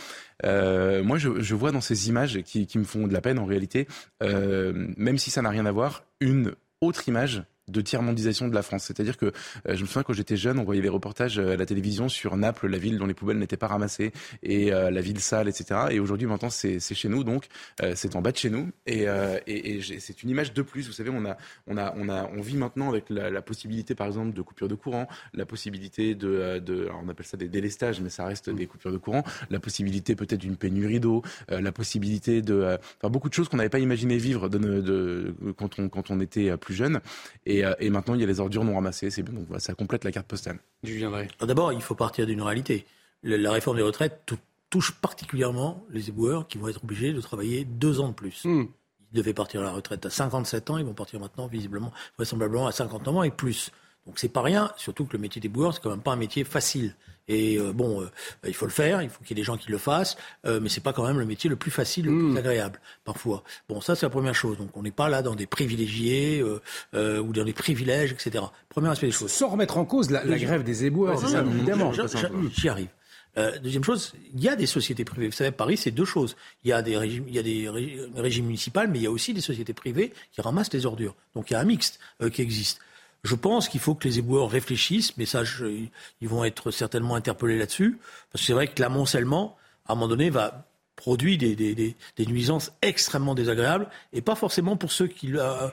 [0.43, 3.45] moi, je, je, vois dans ces images qui, qui, me font de la peine en
[3.45, 3.87] réalité,
[4.21, 8.85] même si ça n'a rien à voir, une autre image de tiers-mondisation de la France.
[8.85, 11.57] C'est-à-dire que euh, je me souviens quand j'étais jeune, on voyait les reportages euh, à
[11.57, 14.11] la télévision sur Naples, la ville dont les poubelles n'étaient pas ramassées,
[14.43, 15.87] et euh, la ville sale, etc.
[15.91, 17.47] Et aujourd'hui, maintenant, c'est chez nous, donc
[17.95, 19.05] c'est en bas de chez nous, et,
[19.99, 20.87] c'est une image de plus.
[20.87, 25.45] Vous savez, on vit maintenant avec la, possibilité, par exemple, de coupure de courant, la
[25.45, 29.59] possibilité de, on appelle ça des délestages, mais ça reste des coupures de courant, la
[29.59, 33.79] possibilité peut-être d'une pénurie d'eau, la possibilité de, enfin beaucoup de choses qu'on n'avait pas
[33.79, 34.49] imaginé vivre
[35.57, 36.99] quand on était plus jeune.
[37.63, 39.09] Euh, et, maintenant, il y a les ordures non ramassées.
[39.09, 40.59] C'est bon, ça complète la carte postale.
[41.41, 42.85] D'abord, il faut partir d'une réalité.
[43.23, 44.33] La réforme des retraites
[44.69, 48.43] touche particulièrement les éboueurs qui vont être obligés de travailler deux ans de plus.
[48.45, 48.65] Hmm.
[49.13, 52.67] Ils devaient partir à la retraite à 57 ans, ils vont partir maintenant, visiblement, vraisemblablement
[52.67, 53.71] à 50 ans et plus.
[54.07, 56.17] Donc c'est pas rien, surtout que le métier des boueurs, c'est quand même pas un
[56.17, 56.95] métier facile.
[57.27, 58.09] Et euh, bon, euh,
[58.47, 60.15] il faut le faire, il faut qu'il y ait des gens qui le fassent,
[60.45, 62.37] euh, mais c'est pas quand même le métier le plus facile, le plus hmm.
[62.37, 63.43] agréable parfois.
[63.67, 64.57] Bon, ça c'est la première chose.
[64.57, 66.41] Donc on n'est pas là dans des privilégiés
[66.93, 68.45] ou dans des privilèges, etc.
[68.69, 69.31] Premier aspect des choses.
[69.31, 71.91] Sans remettre en cause la, grève des éboueurs, c'est ça, évidemment.
[72.55, 72.89] J'y arrive.
[73.61, 75.27] deuxième chose, il y a des sociétés privées.
[75.27, 76.37] Vous savez, Paris, c'est deux choses.
[76.63, 77.69] Il y a des régimes, il y a des
[78.15, 81.15] régimes municipaux, mais il y a aussi des sociétés privées qui ramassent les ordures.
[81.35, 81.99] Donc il y a un mixte
[82.31, 82.79] qui existe.
[83.23, 85.43] Je pense qu'il faut que les éboueurs réfléchissent, mais ça,
[86.21, 87.99] ils vont être certainement interpellés là-dessus,
[88.31, 93.35] parce que c'est vrai que l'amoncellement, à un moment donné, va produire des, nuisances extrêmement
[93.35, 95.67] désagréables, et pas forcément pour ceux qui, euh,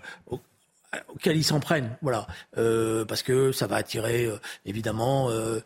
[1.09, 2.26] auxquels ils s'en prennent, voilà,
[2.59, 5.61] euh, parce que ça va attirer euh, évidemment euh,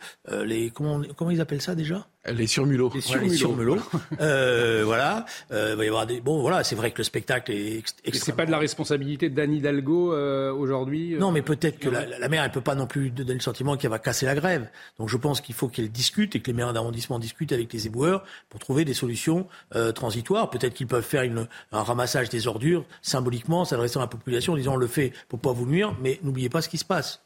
[0.44, 2.06] les comment comment ils appellent ça déjà?
[2.26, 2.90] Les surmulots.
[2.94, 3.00] Les
[3.36, 3.78] surmulots.
[4.20, 5.24] euh, voilà.
[5.52, 6.20] Euh, il va y avoir des.
[6.20, 8.18] Bon, voilà, c'est vrai que le spectacle est extrêmement.
[8.24, 11.14] C'est pas de la responsabilité d'Anne Hidalgo euh, aujourd'hui.
[11.14, 13.40] Euh, non, mais peut-être que la, la, maire, elle peut pas non plus donner le
[13.40, 14.68] sentiment qu'elle va casser la grève.
[14.98, 17.86] Donc, je pense qu'il faut qu'elle discute et que les maires d'arrondissement discutent avec les
[17.86, 20.50] éboueurs pour trouver des solutions euh, transitoires.
[20.50, 24.56] Peut-être qu'ils peuvent faire une, un ramassage des ordures symboliquement, s'adressant à la population, en
[24.56, 27.22] disant on le fait pour pas vous nuire, mais n'oubliez pas ce qui se passe.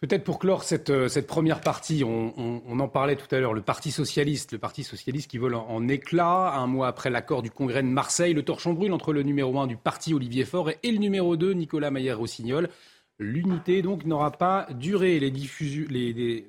[0.00, 3.90] Peut-être pour clore cette, euh, première partie, on, en parlait tout à l'heure, le Parti
[3.90, 7.88] socialiste, le Parti socialiste qui vole en, éclat, un mois après l'accord du Congrès de
[7.88, 11.36] Marseille, le torchon brûle entre le numéro 1 du parti Olivier Faure et, le numéro
[11.36, 12.68] 2 Nicolas Maillard-Rossignol.
[13.18, 15.18] L'unité donc n'aura pas duré.
[15.18, 16.46] Les, les,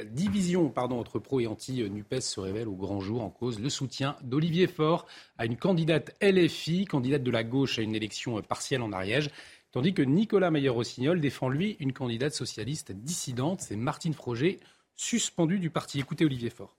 [0.00, 4.66] euh, entre pro et anti-NUPES se révèlent au grand jour en cause le soutien d'Olivier
[4.66, 5.06] Faure
[5.38, 9.30] à une candidate LFI, candidate de la gauche à une élection partielle en Ariège.
[9.72, 13.60] Tandis que Nicolas Mayer-Rossignol défend, lui, une candidate socialiste dissidente.
[13.60, 14.58] C'est Martine Froger,
[14.96, 16.00] suspendue du parti.
[16.00, 16.74] Écoutez Olivier Faure.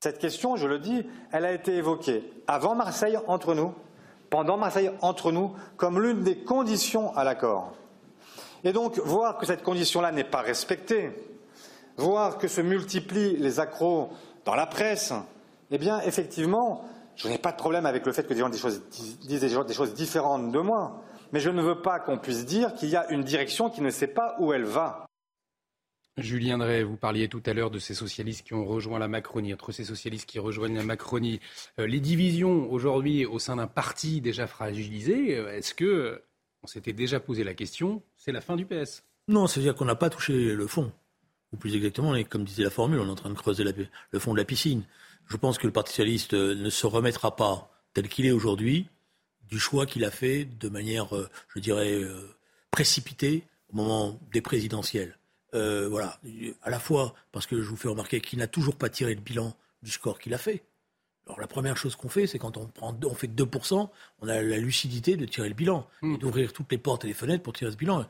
[0.00, 3.74] Cette question, je le dis, elle a été évoquée avant Marseille entre nous,
[4.30, 7.74] pendant Marseille entre nous, comme l'une des conditions à l'accord.
[8.62, 11.10] Et donc, voir que cette condition-là n'est pas respectée,
[11.96, 14.10] voir que se multiplient les accros
[14.44, 15.12] dans la presse,
[15.72, 16.84] eh bien, effectivement,
[17.16, 20.52] je n'ai pas de problème avec le fait que des gens disent des choses différentes
[20.52, 21.02] de moi
[21.34, 23.90] mais je ne veux pas qu'on puisse dire qu'il y a une direction qui ne
[23.90, 25.04] sait pas où elle va.
[26.16, 29.52] Julien Drey, vous parliez tout à l'heure de ces socialistes qui ont rejoint la Macronie.
[29.52, 31.40] Entre ces socialistes qui rejoignent la Macronie,
[31.80, 36.22] euh, les divisions aujourd'hui au sein d'un parti déjà fragilisé, euh, est-ce que
[36.62, 39.96] on s'était déjà posé la question C'est la fin du PS Non, c'est-à-dire qu'on n'a
[39.96, 40.92] pas touché le fond.
[41.52, 44.34] Ou plus exactement, comme disait la formule, on est en train de creuser le fond
[44.34, 44.84] de la piscine.
[45.26, 48.88] Je pense que le Parti socialiste euh, ne se remettra pas tel qu'il est aujourd'hui
[49.54, 52.34] du choix qu'il a fait de manière, euh, je dirais, euh,
[52.72, 55.16] précipitée au moment des présidentielles.
[55.54, 56.18] Euh, voilà,
[56.64, 59.20] à la fois parce que je vous fais remarquer qu'il n'a toujours pas tiré le
[59.20, 60.64] bilan du score qu'il a fait.
[61.26, 63.88] Alors la première chose qu'on fait, c'est quand on, prend, on fait 2%,
[64.22, 67.14] on a la lucidité de tirer le bilan et d'ouvrir toutes les portes et les
[67.14, 68.06] fenêtres pour tirer ce bilan.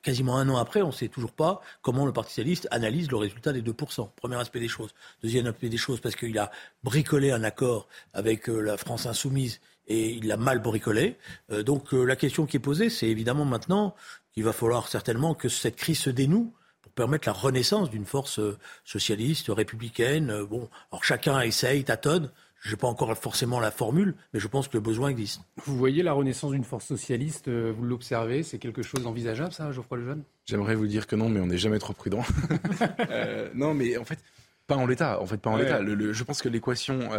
[0.00, 3.18] quasiment un an après, on ne sait toujours pas comment le Parti socialiste analyse le
[3.18, 4.08] résultat des 2%.
[4.16, 4.94] Premier aspect des choses.
[5.22, 6.50] Deuxième aspect des choses, parce qu'il a
[6.82, 11.16] bricolé un accord avec la France insoumise et il l'a mal bricolé.
[11.50, 13.94] Euh, donc euh, la question qui est posée, c'est évidemment maintenant
[14.32, 18.38] qu'il va falloir certainement que cette crise se dénoue pour permettre la renaissance d'une force
[18.38, 20.42] euh, socialiste, républicaine.
[20.42, 22.30] Bon, alors chacun essaye, tâtonne.
[22.60, 25.42] Je n'ai pas encore forcément la formule, mais je pense que le besoin existe.
[25.66, 29.98] Vous voyez la renaissance d'une force socialiste, vous l'observez, c'est quelque chose d'envisageable, ça, Geoffroy
[29.98, 30.24] Lejeune?
[30.46, 32.24] J'aimerais vous dire que non, mais on n'est jamais trop prudent.
[33.54, 34.18] non, mais en fait,
[34.66, 35.20] pas en l'état.
[35.20, 35.80] En fait, pas en l'état.
[35.84, 37.10] je pense que l'équation,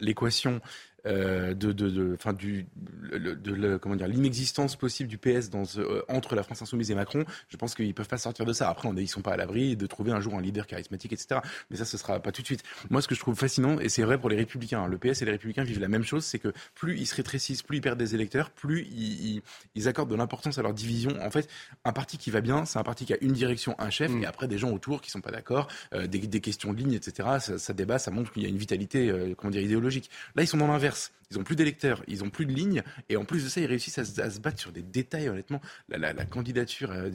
[0.00, 0.60] l'équation
[1.06, 6.02] euh, de, de, de, fin, du, de, comment dire, l'inexistence possible du PS dans, euh,
[6.08, 8.68] entre la France insoumise et Macron, je pense qu'ils peuvent pas sortir de ça.
[8.68, 11.40] Après, on, ils sont pas à l'abri de trouver un jour un leader charismatique, etc.
[11.70, 12.62] Mais ça, ce sera pas tout de suite.
[12.90, 15.22] Moi, ce que je trouve fascinant, et c'est vrai pour les Républicains, hein, le PS
[15.22, 17.82] et les Républicains vivent la même chose, c'est que plus ils se rétrécissent, plus ils
[17.82, 19.42] perdent des électeurs, plus ils,
[19.74, 21.16] ils, accordent de l'importance à leur division.
[21.22, 21.48] En fait,
[21.84, 24.22] un parti qui va bien, c'est un parti qui a une direction, un chef, mm.
[24.22, 26.92] et après des gens autour qui sont pas d'accord, euh, des, des, questions de ligne,
[26.92, 27.28] etc.
[27.40, 30.10] Ça, ça débat, ça montre qu'il y a une vitalité, comment dire, idéologique.
[30.34, 31.12] Là, ils sont dans l'inverse l'inverse.
[31.32, 33.66] Ils ont plus d'électeurs, ils ont plus de lignes, et en plus de ça, ils
[33.66, 35.28] réussissent à, se battre sur des détails.
[35.28, 37.08] Honnêtement, la, candidature euh,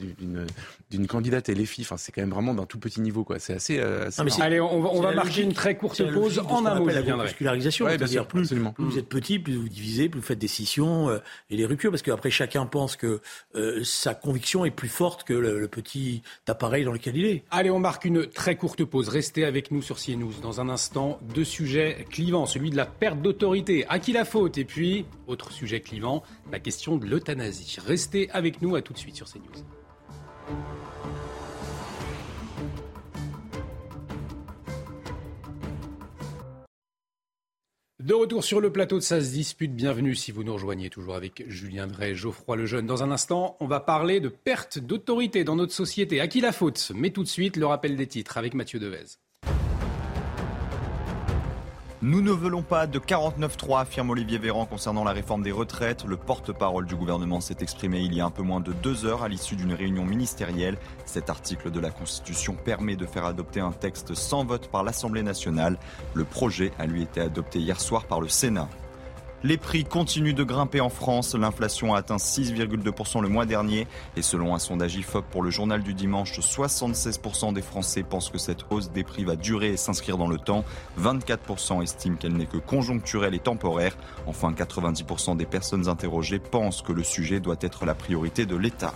[0.90, 3.38] d'une candidate LFI, enfin, c'est quand même vraiment d'un tout petit niveau, quoi.
[3.38, 3.78] C'est assez.
[3.78, 4.08] Euh,
[4.40, 6.88] Allez, on va, marquer une très courte pause en un mot.
[6.88, 10.48] La muscularisation, c'est-à-dire plus, plus, vous êtes petit, plus vous divisez, plus vous faites des
[10.48, 11.18] scissions euh,
[11.50, 13.20] et les ruptures, parce qu'après chacun pense que
[13.82, 17.44] sa conviction est plus forte que le, petit appareil dans lequel il est.
[17.50, 19.08] Allez, on marque une très courte pause.
[19.08, 20.32] Restez avec nous sur CNews.
[20.40, 24.58] Dans un instant, deux sujets clivants, celui de la perte d'autorité à qui la faute
[24.58, 27.78] Et puis, autre sujet clivant, la question de l'euthanasie.
[27.84, 29.64] Restez avec nous, à tout de suite sur CNews.
[38.06, 41.42] De retour sur le plateau de Ça dispute, bienvenue si vous nous rejoignez toujours avec
[41.48, 42.86] Julien Drey, Geoffroy Lejeune.
[42.86, 46.20] Dans un instant, on va parler de perte d'autorité dans notre société.
[46.20, 46.92] À qui la faute?
[46.94, 49.18] Mais tout de suite, le rappel des titres avec Mathieu Devez.
[52.06, 56.04] Nous ne voulons pas de 49-3, affirme Olivier Véran concernant la réforme des retraites.
[56.04, 59.24] Le porte-parole du gouvernement s'est exprimé il y a un peu moins de deux heures
[59.24, 60.78] à l'issue d'une réunion ministérielle.
[61.04, 65.24] Cet article de la Constitution permet de faire adopter un texte sans vote par l'Assemblée
[65.24, 65.78] nationale.
[66.14, 68.68] Le projet a lui été adopté hier soir par le Sénat.
[69.46, 71.36] Les prix continuent de grimper en France.
[71.36, 73.86] L'inflation a atteint 6,2% le mois dernier.
[74.16, 78.38] Et selon un sondage IFOP pour le journal du dimanche, 76% des Français pensent que
[78.38, 80.64] cette hausse des prix va durer et s'inscrire dans le temps.
[81.00, 83.96] 24% estiment qu'elle n'est que conjoncturelle et temporaire.
[84.26, 88.94] Enfin, 90% des personnes interrogées pensent que le sujet doit être la priorité de l'État.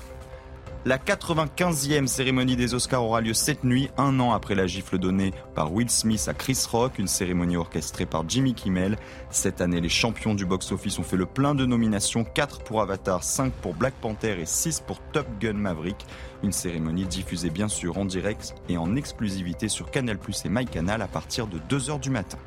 [0.87, 5.35] La 95e cérémonie des Oscars aura lieu cette nuit, un an après la gifle donnée
[5.55, 8.97] par Will Smith à Chris Rock, une cérémonie orchestrée par Jimmy Kimmel.
[9.29, 13.23] Cette année, les champions du box-office ont fait le plein de nominations, 4 pour Avatar,
[13.23, 16.07] 5 pour Black Panther et 6 pour Top Gun Maverick.
[16.43, 21.09] Une cérémonie diffusée bien sûr en direct et en exclusivité sur Canal+, et MyCanal à
[21.09, 22.39] partir de 2h du matin.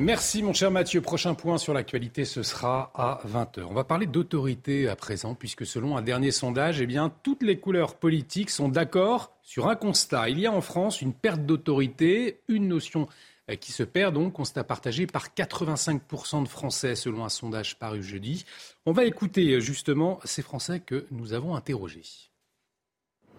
[0.00, 1.00] Merci mon cher Mathieu.
[1.00, 3.64] Prochain point sur l'actualité, ce sera à 20h.
[3.68, 7.58] On va parler d'autorité à présent, puisque selon un dernier sondage, eh bien, toutes les
[7.58, 10.28] couleurs politiques sont d'accord sur un constat.
[10.28, 13.08] Il y a en France une perte d'autorité, une notion
[13.50, 18.00] euh, qui se perd donc, constat partagé par 85% de Français selon un sondage paru
[18.00, 18.44] jeudi.
[18.86, 22.04] On va écouter euh, justement ces Français que nous avons interrogés.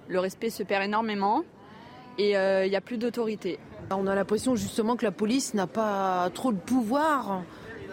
[0.10, 1.46] Le respect se perd énormément
[2.20, 3.58] et euh, il n'y a plus d'autorité.
[3.90, 7.42] On a l'impression justement que la police n'a pas trop de pouvoir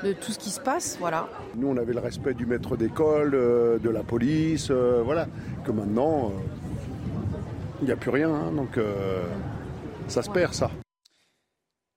[0.04, 1.26] de tout ce qui se passe, voilà.
[1.54, 5.26] Nous, on avait le respect du maître d'école, euh, de la police, euh, voilà.
[5.64, 6.32] Que maintenant,
[7.80, 8.78] il n'y a plus rien, hein, donc
[10.08, 10.70] ça se perd, ça.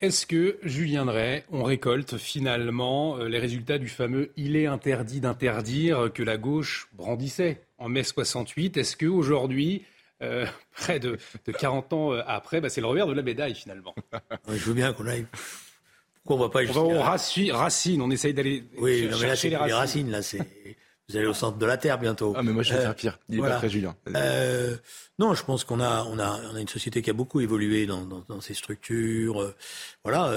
[0.02, 6.10] Est-ce que, Julien Drey, on récolte finalement les résultats du fameux Il est interdit d'interdire
[6.14, 9.84] que la gauche brandissait en mai 68 Est-ce qu'aujourd'hui,
[10.22, 11.18] euh, près de,
[11.58, 13.96] 40 ans euh, après, bah, c'est le revers de la médaille finalement.
[14.48, 15.26] je veux bien qu'on aille.
[16.24, 19.56] Pourquoi on va pas On va racine, on essaye d'aller oui, mais là, c'est les
[19.56, 20.12] racines.
[20.12, 20.40] là, c'est
[21.08, 22.36] vous allez au centre de la terre bientôt.
[22.38, 23.18] Ah mais moi je vais faire pire.
[23.30, 23.96] Il est pas très Julien.
[24.16, 24.78] Euh,
[25.18, 27.88] non, je pense qu'on a on a on a une société qui a beaucoup évolué
[27.88, 29.54] dans dans, dans ses structures,
[30.04, 30.32] voilà.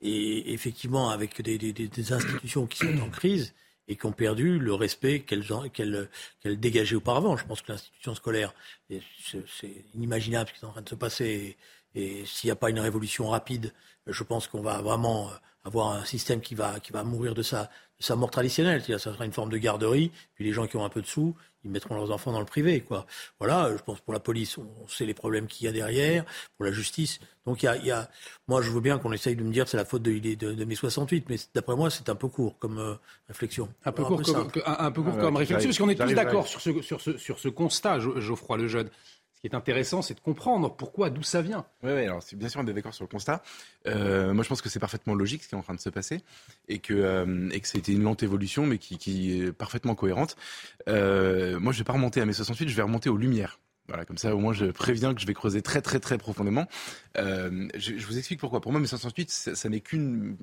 [0.00, 3.54] et effectivement avec des, des, des institutions qui sont en crise
[3.92, 6.08] et qui ont perdu le respect qu'elles
[6.44, 7.36] dégageaient auparavant.
[7.36, 8.54] Je pense que l'institution scolaire,
[8.88, 11.58] c'est inimaginable ce qui est en train de se passer.
[11.94, 13.74] Et, s'il n'y a pas une révolution rapide,
[14.06, 15.30] je pense qu'on va vraiment
[15.64, 18.82] avoir un système qui va, qui va mourir de sa, de sa mort traditionnelle.
[18.82, 20.10] Ça sera une forme de garderie.
[20.34, 22.46] Puis les gens qui ont un peu de sous, ils mettront leurs enfants dans le
[22.46, 22.80] privé.
[22.80, 23.06] Quoi.
[23.38, 26.24] Voilà, je pense pour la police, on, sait les problèmes qu'il y a derrière,
[26.56, 27.20] pour la justice.
[27.46, 28.10] Donc il y a, y a,
[28.48, 30.64] moi je veux bien qu'on essaye de me dire c'est la faute de, de, de,
[30.64, 32.94] mai 68, mais d'après moi c'est un peu court comme euh,
[33.28, 33.68] réflexion.
[33.84, 36.60] Un peu court, comme, un, peu court comme réflexion, parce qu'on est tous d'accord sur
[36.60, 38.90] ce, sur, ce, sur ce constat, Geoffroy Lejeune
[39.42, 41.66] qui est intéressant, c'est de comprendre pourquoi, d'où ça vient.
[41.82, 43.42] Oui, oui alors bien sûr, on est d'accord sur le constat.
[43.88, 45.90] Euh, moi, je pense que c'est parfaitement logique ce qui est en train de se
[45.90, 46.20] passer
[46.68, 50.36] et que, euh, c'était une lente évolution, mais qui, est parfaitement cohérente.
[50.88, 53.58] Euh, moi, je ne vais pas remonter à mai 68, je vais remonter aux Lumières.
[53.88, 56.68] Voilà, comme ça, au moins, je préviens que je vais creuser très, très, très profondément.
[57.18, 58.60] Euh, je, vous explique pourquoi.
[58.60, 60.36] Pour moi, mai 68, ça, ça n'est qu'une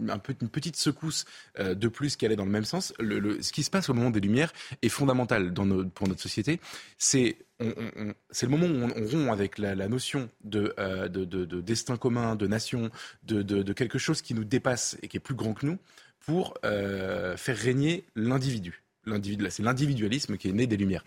[0.52, 1.26] petite secousse
[1.58, 2.94] euh, de plus qui allait dans le même sens.
[3.00, 6.60] Ce qui se passe au moment des Lumières est fondamental dans pour notre société.
[6.98, 11.96] C'est le moment où on, rompt avec la, notion de, euh, de, de, de, destin
[11.96, 12.92] commun, de nation,
[13.24, 15.78] de, quelque chose qui nous dépasse et qui est plus grand que nous,
[16.20, 18.84] pour faire régner l'individu.
[19.06, 21.04] C'est l'individualisme qui est né des Lumières.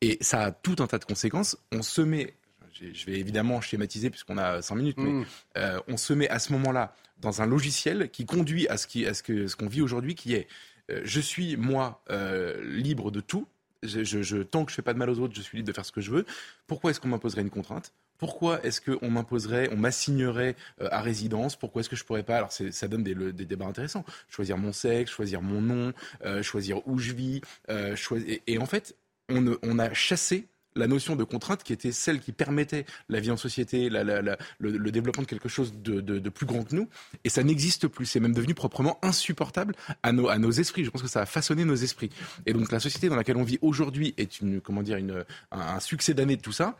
[0.00, 1.56] Et ça a tout un tas de conséquences.
[1.72, 2.34] On se met,
[2.72, 5.26] je vais évidemment schématiser puisqu'on a 5 minutes, mais mm.
[5.58, 9.14] euh, on se met à ce moment-là dans un logiciel qui conduit à ce qu'on
[9.14, 10.48] ce que, ce qu'on vit aujourd'hui, qui est
[10.90, 13.46] euh, je suis, moi, euh, libre de tout.
[13.82, 15.72] Je, je, tant que je fais pas de mal aux autres, je suis libre de
[15.72, 16.24] faire ce que je veux.
[16.66, 17.92] Pourquoi est-ce qu'on m'imposerait une contrainte?
[18.18, 21.56] Pourquoi est-ce qu'on m'imposerait, on m'assignerait euh, à résidence?
[21.56, 22.36] Pourquoi est-ce que je pourrais pas?
[22.36, 24.04] Alors ça donne des, débats intéressants.
[24.28, 25.92] Choisir mon sexe, choisir mon nom,
[26.24, 27.40] euh, choisir où je vis.
[27.70, 28.38] Euh, choisir...
[28.46, 28.96] et, en fait,
[29.28, 30.46] on, a chassé
[30.76, 35.22] la notion de contrainte qui était celle qui permettait la vie en société, le, développement
[35.22, 36.88] de quelque chose de, plus grand que nous.
[37.24, 38.06] Et ça n'existe plus.
[38.06, 40.84] C'est même devenu proprement insupportable à nos, esprits.
[40.84, 42.10] Je pense que ça a façonné nos esprits.
[42.46, 46.14] Et donc la société dans laquelle on vit aujourd'hui est comment dire, une, un succès
[46.14, 46.76] d'année de tout ça.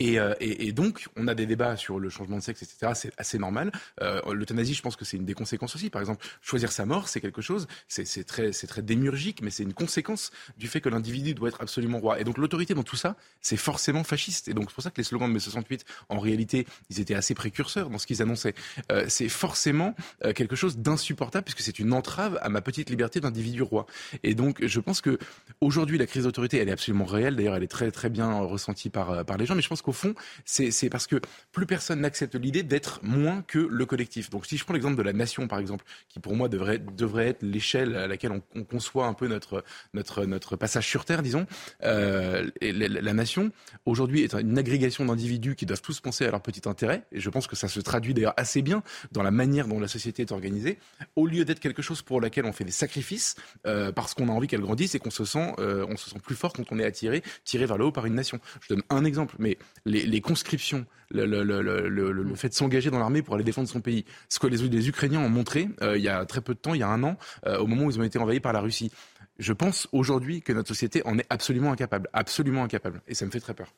[0.00, 2.92] Euh, et, et, donc, on a des débats sur le changement de sexe, etc.
[2.94, 3.72] C'est assez normal.
[4.00, 5.90] Euh, L'euthanasie, je pense que c'est une des conséquences aussi.
[5.90, 9.74] Par exemple, choisir sa mort, c'est quelque chose, c'est très, très démurgique, mais c'est une
[9.74, 12.20] conséquence du fait que l'individu doit être absolument roi.
[12.20, 14.46] Et donc, l'autorité dans tout ça, c'est forcément fasciste.
[14.48, 17.14] Et donc, c'est pour ça que les slogans de mai 68, en réalité, ils étaient
[17.14, 18.54] assez précurseurs dans ce qu'ils annonçaient.
[18.92, 23.20] Euh, c'est forcément euh, quelque chose d'insupportable, puisque c'est une entrave à ma petite liberté
[23.20, 23.86] d'individu roi.
[24.22, 25.18] Et donc, je pense que
[25.60, 27.34] aujourd'hui, la crise d'autorité, elle est absolument réelle.
[27.34, 29.56] D'ailleurs, elle est très, très bien ressentie par, par les gens.
[29.56, 31.16] Mais je pense qu'au fond, c'est parce que
[31.50, 34.28] plus personne n'accepte l'idée d'être moins que le collectif.
[34.28, 37.28] Donc si je prends l'exemple de la nation, par exemple, qui pour moi devrait, devrait
[37.28, 41.46] être l'échelle à laquelle on, conçoit un peu notre, notre, notre passage sur Terre, disons,
[41.84, 43.50] euh, la, nation,
[43.86, 47.30] aujourd'hui, est une agrégation d'individus qui doivent tous penser à leur petit intérêt, et je
[47.30, 50.32] pense que ça se traduit d'ailleurs assez bien dans la manière dont la société est
[50.32, 50.78] organisée,
[51.16, 54.32] au lieu d'être quelque chose pour laquelle on fait des sacrifices, euh, parce qu'on a
[54.32, 56.84] envie qu'elle grandisse et qu'on se sent, euh, se sent plus fort quand on est
[56.84, 58.38] attiré, tiré vers le haut par une nation.
[58.60, 62.90] Je donne un exemple, mais les, les conscriptions, le, le, le, le, fait de s'engager
[62.90, 65.96] dans l'armée pour aller défendre son pays, ce que les, les Ukrainiens ont montré euh,
[65.96, 67.84] il y a très peu de temps, il y a un an, euh, au moment
[67.84, 68.90] où ils ont été envahis par la Russie.
[69.38, 73.30] Je pense aujourd'hui que notre société en est absolument incapable, absolument incapable, et ça me
[73.30, 73.72] fait très peur.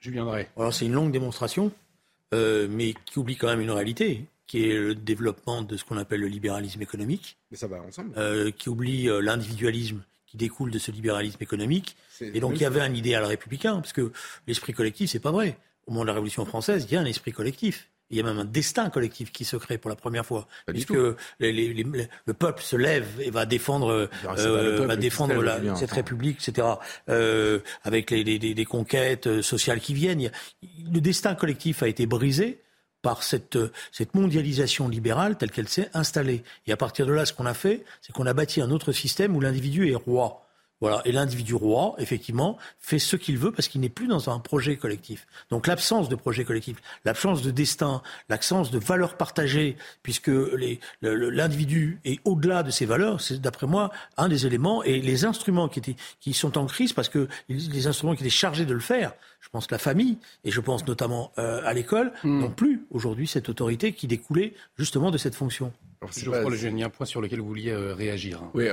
[0.00, 0.48] Julien Drey.
[0.56, 1.72] Alors c'est une longue démonstration,
[2.34, 5.98] euh, mais qui oublie quand même une réalité qui est le développement de ce qu'on
[5.98, 7.36] appelle le libéralisme économique.
[7.50, 8.12] Mais ça va ensemble.
[8.16, 11.96] Euh, qui oublie euh, l'individualisme qui découle de ce libéralisme économique.
[12.20, 14.12] Et donc il y avait un idéal républicain, parce que
[14.46, 15.56] l'esprit collectif, c'est pas vrai.
[15.86, 17.88] Au moment de la Révolution française, il y a un esprit collectif.
[18.10, 20.96] Il y a même un destin collectif qui se crée pour la première fois, puisque
[21.40, 25.92] les, les, les, le peuple se lève et va défendre, euh, va défendre la, cette
[25.92, 26.66] République, etc.
[27.10, 30.30] Euh, avec les, conquêtes sociales qui viennent.
[30.90, 32.62] Le destin collectif a été brisé
[33.02, 33.58] par cette,
[33.92, 36.42] cette mondialisation libérale telle qu'elle s'est installée.
[36.66, 38.92] Et à partir de là, ce qu'on a fait, c'est qu'on a bâti un autre
[38.92, 40.47] système où l'individu est roi.
[40.80, 41.02] Voilà.
[41.04, 44.76] Et l'individu roi, effectivement, fait ce qu'il veut parce qu'il n'est plus dans un projet
[44.76, 45.26] collectif.
[45.50, 50.30] Donc l'absence de projet collectif, l'absence de destin, l'absence de valeurs partagées, puisque
[51.02, 54.82] l'individu est au-delà de ses valeurs, c'est d'après moi un des éléments.
[54.84, 58.30] Et les instruments qui, étaient, qui sont en crise, parce que les instruments qui étaient
[58.30, 61.72] chargés de le faire, je pense que la famille, et je pense notamment euh, à
[61.72, 62.40] l'école, hmm.
[62.40, 65.72] n'ont plus aujourd'hui cette autorité qui découlait justement de cette fonction.
[66.00, 68.42] Alors, je crois il y a un point sur lequel vous vouliez euh, réagir.
[68.54, 68.66] Oui,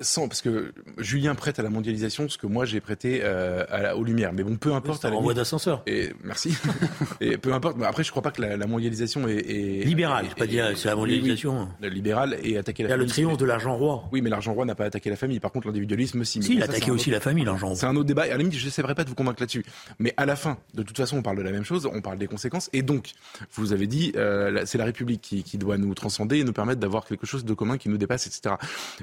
[0.00, 3.94] sans, parce que Julien prête à la mondialisation ce que moi j'ai prêté euh, à
[3.94, 4.32] aux Lumières.
[4.32, 5.04] Mais bon, peu importe.
[5.04, 5.82] à la voie d'ascenseur.
[5.86, 6.56] Et merci.
[7.20, 7.76] et peu importe.
[7.76, 10.26] Mais après, je crois pas que la, la mondialisation est, est libérale.
[10.30, 11.68] Je pas dire c'est la mondialisation.
[11.80, 12.88] la libérale et attaquer la.
[12.88, 14.08] Il y a le triomphe de l'argent roi.
[14.10, 15.40] Oui, mais l'argent roi n'a pas attaqué la famille.
[15.40, 16.42] Par contre, l'individualisme, si.
[16.42, 17.76] Si, il a attaqué aussi la famille, l'argent roi.
[17.76, 18.26] C'est un autre débat.
[18.26, 19.64] Et à la limite, je n'essaierai pas de vous convaincre là-dessus.
[19.98, 21.86] Mais à la fin, de toute façon, on parle de la même chose.
[21.92, 22.70] On parle des conséquences.
[22.72, 23.10] Et donc,
[23.52, 26.61] vous avez dit, euh, c'est la République qui, qui doit nous transcender et nous permettre
[26.64, 28.56] d'avoir quelque chose de commun qui nous dépasse, etc.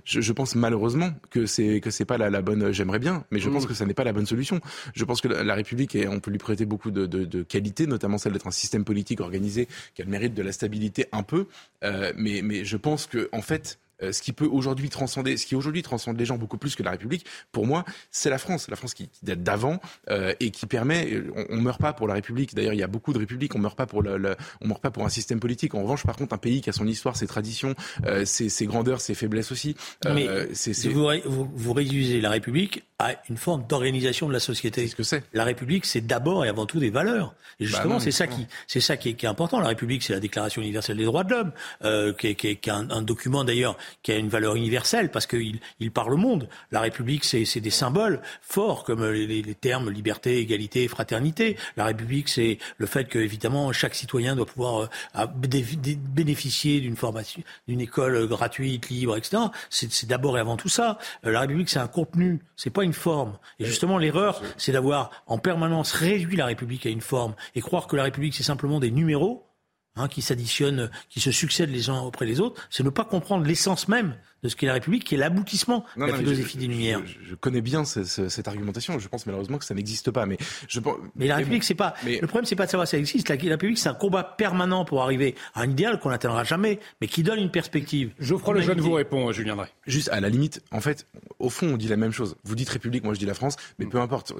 [0.04, 2.72] Je, je pense malheureusement que c'est que c'est pas la, la bonne.
[2.72, 3.68] J'aimerais bien, mais je pense mmh.
[3.68, 4.60] que ça n'est pas la bonne solution.
[4.94, 7.88] Je pense que la, République, et on peut lui prêter beaucoup de, de, de qualités,
[7.88, 11.24] notamment celle d'être un système politique organisé qui a le mérite de la stabilité un
[11.24, 11.48] peu.
[11.84, 15.46] Euh, mais, mais je pense que en fait euh, ce qui peut aujourd'hui transcender, ce
[15.46, 18.70] qui aujourd'hui transcende les gens beaucoup plus que la République, pour moi, c'est la France.
[18.70, 22.14] La France qui, date d'avant euh, et qui permet, on, on meurt pas pour la
[22.14, 22.56] République.
[22.56, 24.92] D'ailleurs, il y a beaucoup de républiques, on meurt pas pour le, on meurt pas
[24.92, 25.76] pour un système politique.
[25.76, 28.66] En revanche, par contre, un pays qui a son histoire, ses traditions, euh, ses, ses,
[28.66, 29.76] grandeurs, ses faiblesses aussi.
[30.06, 34.40] Euh, Mais c'est, Vous, vous, vous, réduisez la République à une forme d'organisation de la
[34.40, 34.88] société.
[34.88, 35.24] ce que c'est.
[35.34, 37.34] La République, c'est d'abord et avant tout des valeurs.
[37.60, 39.60] Et bah justement, c'est ça qui, c'est ça qui est, qui est, important.
[39.60, 41.52] La République, c'est la Déclaration universelle des droits de l'homme,
[41.84, 44.56] euh, qui est, qui est, qui est un, un, document d'ailleurs qui a une valeur
[44.56, 46.50] universelle parce qu'il il parle au monde.
[46.72, 51.58] La République, c'est des symboles forts comme les, les, termes liberté, égalité, fraternité.
[51.78, 57.42] La République, c'est le fait que évidemment chaque citoyen doit pouvoir euh, bénéficier d'une formation,
[57.68, 59.44] d'une école gratuite, libre, etc.
[59.70, 60.98] C'est d'abord et avant tout ça.
[61.26, 63.38] Euh, la République, c'est un contenu, c'est pas une forme.
[63.60, 67.88] Et justement, l'erreur, c'est d'avoir en permanence réduit la République à une forme et croire
[67.88, 69.49] que la République, c'est simplement des numéros
[69.96, 72.68] hein, qui s'additionnent, qui se succèdent les uns auprès des autres.
[72.70, 76.06] C'est ne pas comprendre l'essence même de ce qu'est la République, qui est l'aboutissement de
[76.06, 77.02] la philosophie des Lumières.
[77.06, 78.98] Je, connais bien cette argumentation.
[78.98, 80.26] Je pense malheureusement que ça n'existe pas.
[80.26, 80.80] Mais, je,
[81.16, 81.94] mais la République, c'est pas.
[82.06, 83.30] Le problème, c'est pas de savoir si ça existe.
[83.30, 87.08] La, République, c'est un combat permanent pour arriver à un idéal qu'on n'atteindra jamais, mais
[87.08, 88.14] qui donne une perspective.
[88.20, 89.68] Geoffroy Lejeune vous répond, Julien Drey.
[89.86, 91.06] Juste à la limite, en fait,
[91.40, 92.36] au fond, on dit la même chose.
[92.44, 94.34] Vous dites République, moi je dis la France, mais peu importe.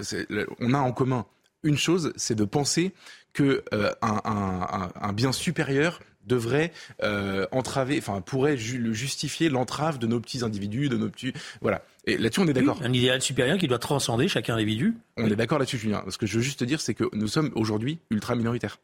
[0.60, 1.26] On a en commun
[1.64, 2.94] une chose, c'est de penser
[3.34, 6.72] que euh, un, un, un, bien supérieur devrait
[7.04, 11.84] euh, entraver, enfin pourrait ju justifier l'entrave de nos petits individus, de nos petits, voilà.
[12.06, 12.80] Et là-dessus, on est d'accord.
[12.84, 14.96] un idéal supérieur qui doit transcender chaque individu.
[15.18, 16.04] On est d'accord là-dessus, Julien.
[16.10, 18.80] Ce que je veux juste te dire, c'est que nous sommes aujourd'hui ultra minoritaires.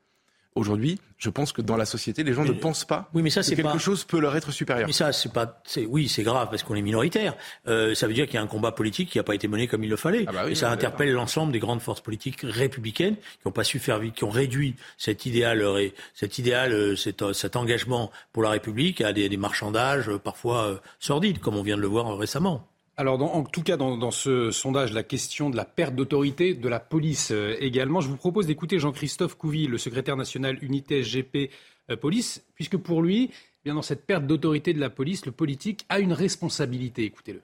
[0.56, 3.42] Aujourd'hui, je pense que dans la société, les gens ne pensent pas oui, mais ça,
[3.42, 4.88] que quelque chose peut leur être supérieur.
[4.88, 7.36] Mais ça, c'est pas, oui, c'est grave parce qu'on est minoritaire.
[7.68, 9.68] Euh, ça veut dire qu'il y a un combat politique qui n'a pas été mené
[9.68, 10.24] comme il le fallait.
[10.28, 13.80] Ah bah et ça interpelle l'ensemble des grandes forces politiques républicaines qui n'ont pas su
[13.80, 18.42] faire vite, qui ont réduit cet idéal, euh, cet idéal, euh, cet, cet engagement pour
[18.42, 22.66] la République à des, des marchandages parfois sordides, comme on vient de le voir récemment.
[22.98, 26.80] Alors, en tout cas, dans, ce sondage, la question de la perte d'autorité de la
[26.80, 28.00] police euh, également.
[28.00, 31.52] Je vous propose d'écouter Jean-Christophe Couvi, le secrétaire national unité SGP
[31.92, 35.34] euh, Police, puisque pour lui, eh bien dans cette perte d'autorité de la police, le
[35.34, 37.04] politique a une responsabilité.
[37.04, 37.42] Écoutez-le.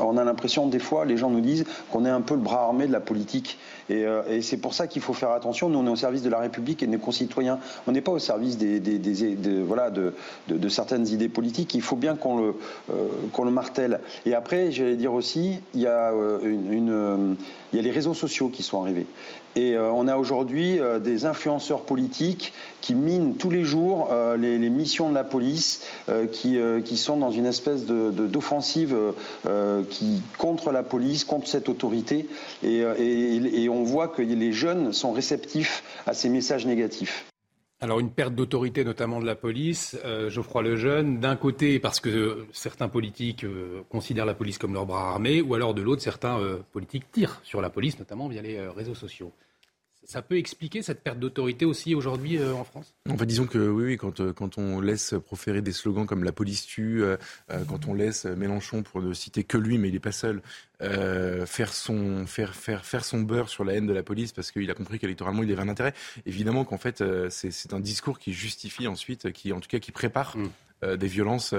[0.00, 2.62] On a l'impression, des fois, les gens nous disent qu'on est un peu le bras
[2.62, 3.58] armé de la politique.
[3.88, 5.68] Et, euh, c'est pour ça qu'il faut faire attention.
[5.68, 7.58] Nous, on est au service de la République et de nos concitoyens.
[7.86, 11.74] On n'est pas au service de, certaines idées politiques.
[11.74, 12.54] Il faut bien qu'on le,
[12.90, 14.00] euh, qu'on le martèle.
[14.26, 17.34] Et après, j'allais dire aussi, il y a euh,
[17.72, 19.06] il y a les réseaux sociaux qui sont arrivés.
[19.56, 24.36] Et euh, on a aujourd'hui euh, des influenceurs politiques qui minent tous les jours euh,
[24.36, 25.82] les, missions de la police,
[26.32, 28.96] qui, sont dans une espèce d'offensive
[29.44, 32.28] de, qui contre la police, contre cette autorité.
[32.62, 37.29] Et on voit que les jeunes sont réceptifs à ces messages négatifs.
[37.82, 42.46] Alors une perte d'autorité notamment de la police, euh, Geoffroy Lejeune, d'un côté parce que
[42.52, 46.38] certains politiques euh, considèrent la police comme leur bras armé, ou alors de l'autre certains
[46.40, 49.32] euh, politiques tirent sur la police, notamment via les réseaux sociaux.
[50.10, 52.92] Ça peut expliquer cette perte d'autorité aussi aujourd'hui euh, en France?
[53.08, 56.32] Enfin, disons que oui, oui quand, euh, quand on laisse proférer des slogans comme la
[56.32, 57.16] police tue, euh,
[57.68, 60.42] quand on laisse Mélenchon, pour ne citer que lui, mais il n'est pas seul,
[60.80, 64.68] faire, son, faire, faire, faire son beurre sur la haine de la police parce qu'il
[64.68, 65.94] a compris qu'électoralement il avait un intérêt,
[66.26, 70.36] évidemment qu'en fait c'est un discours qui justifie ensuite, qui en tout cas qui prépare.
[70.36, 70.50] Mm.
[70.82, 71.54] Des violences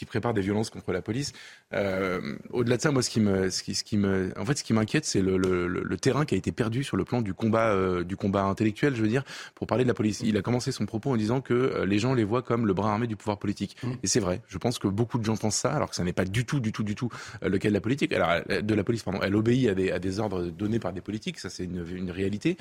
[0.00, 1.34] qui prépare des violences contre la police.
[1.74, 4.56] Euh, au-delà de ça, moi, ce qui me, ce qui, ce qui me, en fait,
[4.56, 7.20] ce qui m'inquiète, c'est le, le, le, terrain qui a été perdu sur le plan
[7.20, 9.24] du combat, euh, du combat intellectuel, je veux dire,
[9.54, 10.22] pour parler de la police.
[10.24, 12.72] Il a commencé son propos en disant que euh, les gens les voient comme le
[12.72, 13.76] bras armé du pouvoir politique.
[13.82, 13.92] Mmh.
[14.02, 14.40] Et c'est vrai.
[14.48, 16.60] Je pense que beaucoup de gens pensent ça, alors que ça n'est pas du tout,
[16.60, 17.10] du tout, du tout
[17.42, 18.14] le cas de la politique.
[18.14, 19.20] Alors, de la police, pardon.
[19.22, 21.38] Elle obéit à des, à des ordres donnés par des politiques.
[21.38, 22.56] Ça, c'est une, une, réalité.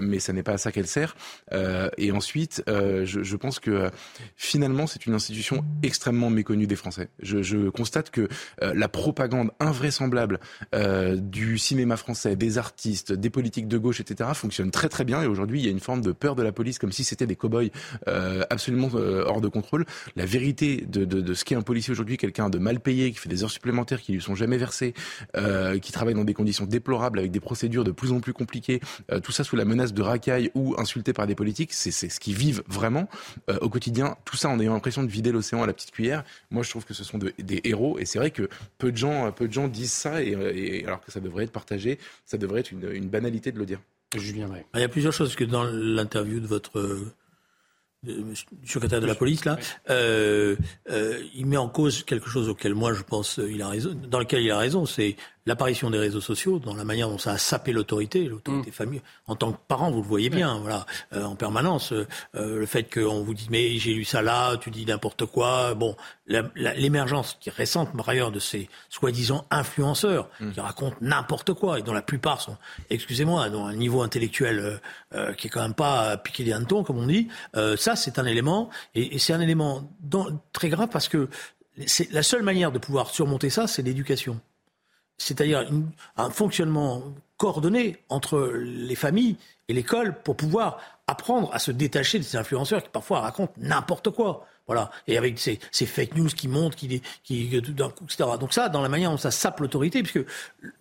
[0.00, 1.16] mais ça n'est pas à ça qu'elle sert.
[1.96, 3.90] et ensuite, je, je pense que
[4.36, 5.14] finalement, c'est une
[5.82, 7.08] extrêmement méconnue des Français.
[7.20, 8.28] Je, constate que
[8.62, 10.40] euh, la propagande invraisemblable
[10.74, 15.22] euh, du cinéma français, des artistes, des politiques de gauche, etc., fonctionne très très bien.
[15.22, 17.26] Et aujourd'hui, il y a une forme de peur de la police, comme si c'était
[17.26, 17.68] des cow-boys
[18.08, 19.86] euh, absolument hors de contrôle.
[20.16, 23.42] La vérité de, ce qu'est un policier aujourd'hui, quelqu'un de mal payé, qui fait des
[23.42, 24.94] heures supplémentaires, qui lui sont jamais versées,
[25.80, 28.80] qui travaille dans des conditions déplorables, avec des procédures de plus en plus compliquées,
[29.22, 32.34] tout ça sous la menace de racailles ou insulté par des politiques, c'est ce qu'ils
[32.34, 33.08] vivent vraiment
[33.60, 34.16] au quotidien.
[34.24, 36.24] Tout ça en ayant l'impression de vider l'océan à la petite cuillère.
[36.50, 37.98] Moi, je trouve que ce sont des héros.
[37.98, 38.48] Et c'est vrai que
[38.78, 41.98] peu de gens, peu de gens disent ça, et, alors que ça devrait être partagé,
[42.26, 43.80] ça devrait être une, banalité de le dire.
[44.16, 44.64] Je viendrai.
[44.74, 46.98] Il y a plusieurs choses que dans l'interview de votre
[48.04, 49.58] du secrétaire de la police là,
[49.90, 50.56] euh,
[50.90, 54.18] euh, il met en cause quelque chose auquel moi je pense il a raison, dans
[54.18, 57.38] lequel il a raison, c'est l'apparition des réseaux sociaux, dans la manière dont ça a
[57.38, 58.72] sapé l'autorité, l'autorité mmh.
[58.72, 59.02] famille.
[59.26, 61.92] En tant que parent, vous le voyez bien, voilà, euh, en permanence.
[61.92, 65.26] Euh, euh, le fait qu'on vous dise mais j'ai lu ça là, tu dis n'importe
[65.26, 65.74] quoi.
[65.74, 65.96] Bon,
[66.26, 70.52] l'émergence qui est récente, par ailleurs, de ces soi-disant influenceurs mmh.
[70.52, 72.56] qui racontent n'importe quoi et dont la plupart sont,
[72.90, 74.80] excusez-moi, dont un niveau intellectuel
[75.36, 77.28] qui est quand même pas piqué des hannetons, comme on dit.
[77.76, 79.90] ça, c'est un élément et, et c'est un élément
[80.52, 81.28] très grave parce que
[81.86, 84.40] c'est la seule manière de pouvoir surmonter ça, c'est l'éducation
[85.16, 85.68] c'est-à-dire
[86.16, 87.02] un fonctionnement
[87.36, 89.36] coordonné entre les familles
[89.68, 94.10] et l'école pour pouvoir apprendre à se détacher de ces influenceurs qui parfois racontent n'importe
[94.10, 94.46] quoi.
[94.66, 94.90] Voilà.
[95.06, 98.30] Et avec ces, fake news qui montent, qui, qui etc.
[98.40, 100.26] Donc ça, dans la manière dont ça sape l'autorité, puisque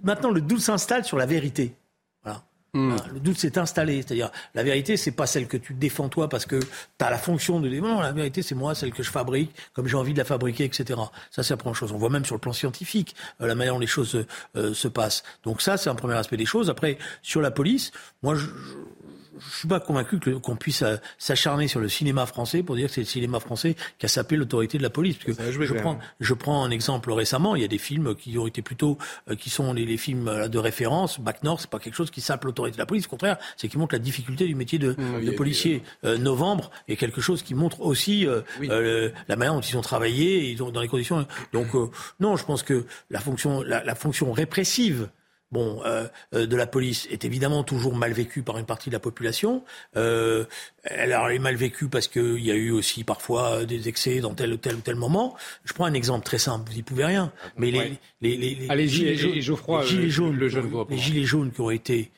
[0.02, 1.76] maintenant le doute s'installe sur la vérité.
[2.76, 2.96] Hmm.
[3.14, 6.48] Le doute s'est installé, c'est-à-dire la vérité, c'est pas celle que tu défends toi parce
[6.48, 9.12] que tu as la fonction de dire non, la vérité, c'est moi, celle que je
[9.12, 11.00] fabrique, comme j'ai envie de la fabriquer, etc.
[11.30, 11.92] Ça, c'est la première chose.
[11.92, 14.26] On voit même sur le plan scientifique euh, la manière dont les choses
[14.56, 15.22] euh, se passent.
[15.44, 16.72] Donc ça, c'est un premier aspect des choses.
[16.72, 17.92] Après, sur la police,
[18.24, 18.50] moi, je, je
[19.52, 23.02] suis pas convaincu qu'on puisse euh, s'acharner sur le cinéma français pour dire que c'est
[23.02, 25.18] le cinéma français qui a sapé l'autorité de la police.
[25.18, 27.56] Parce que je prends, je prends un exemple récemment.
[27.56, 28.98] Il y a des films qui ont été plutôt,
[29.30, 31.20] euh, qui sont les, films euh, de référence.
[31.20, 33.06] Bac Nord, c'est pas quelque chose qui sape l'autorité de la police.
[33.06, 35.84] Au contraire, c'est qui montre la difficulté du métier de, mmh, policier.
[36.04, 38.28] Novembre est quelque chose qui montre aussi
[38.62, 41.26] la manière dont ils ont travaillé, ils ont, dans les conditions.
[41.54, 41.70] Donc
[42.20, 45.10] non, je pense que la fonction, la fonction répressive
[45.54, 48.94] bon, euh, euh, de la police est évidemment toujours mal vécue par une partie de
[48.94, 49.64] la population.
[49.96, 50.46] Euh,
[50.84, 54.52] elle, est mal vécue parce qu'il y a eu aussi parfois des excès dans tel
[54.52, 55.38] ou tel ou tel moment.
[55.64, 57.32] Je prends un exemple très simple, vous n'y pouvez rien.
[57.58, 59.34] Mais les, les, les, gilets, jaunes,
[59.86, 60.38] gilets jaunes,
[60.90, 62.12] les gilets jaunes qui ont été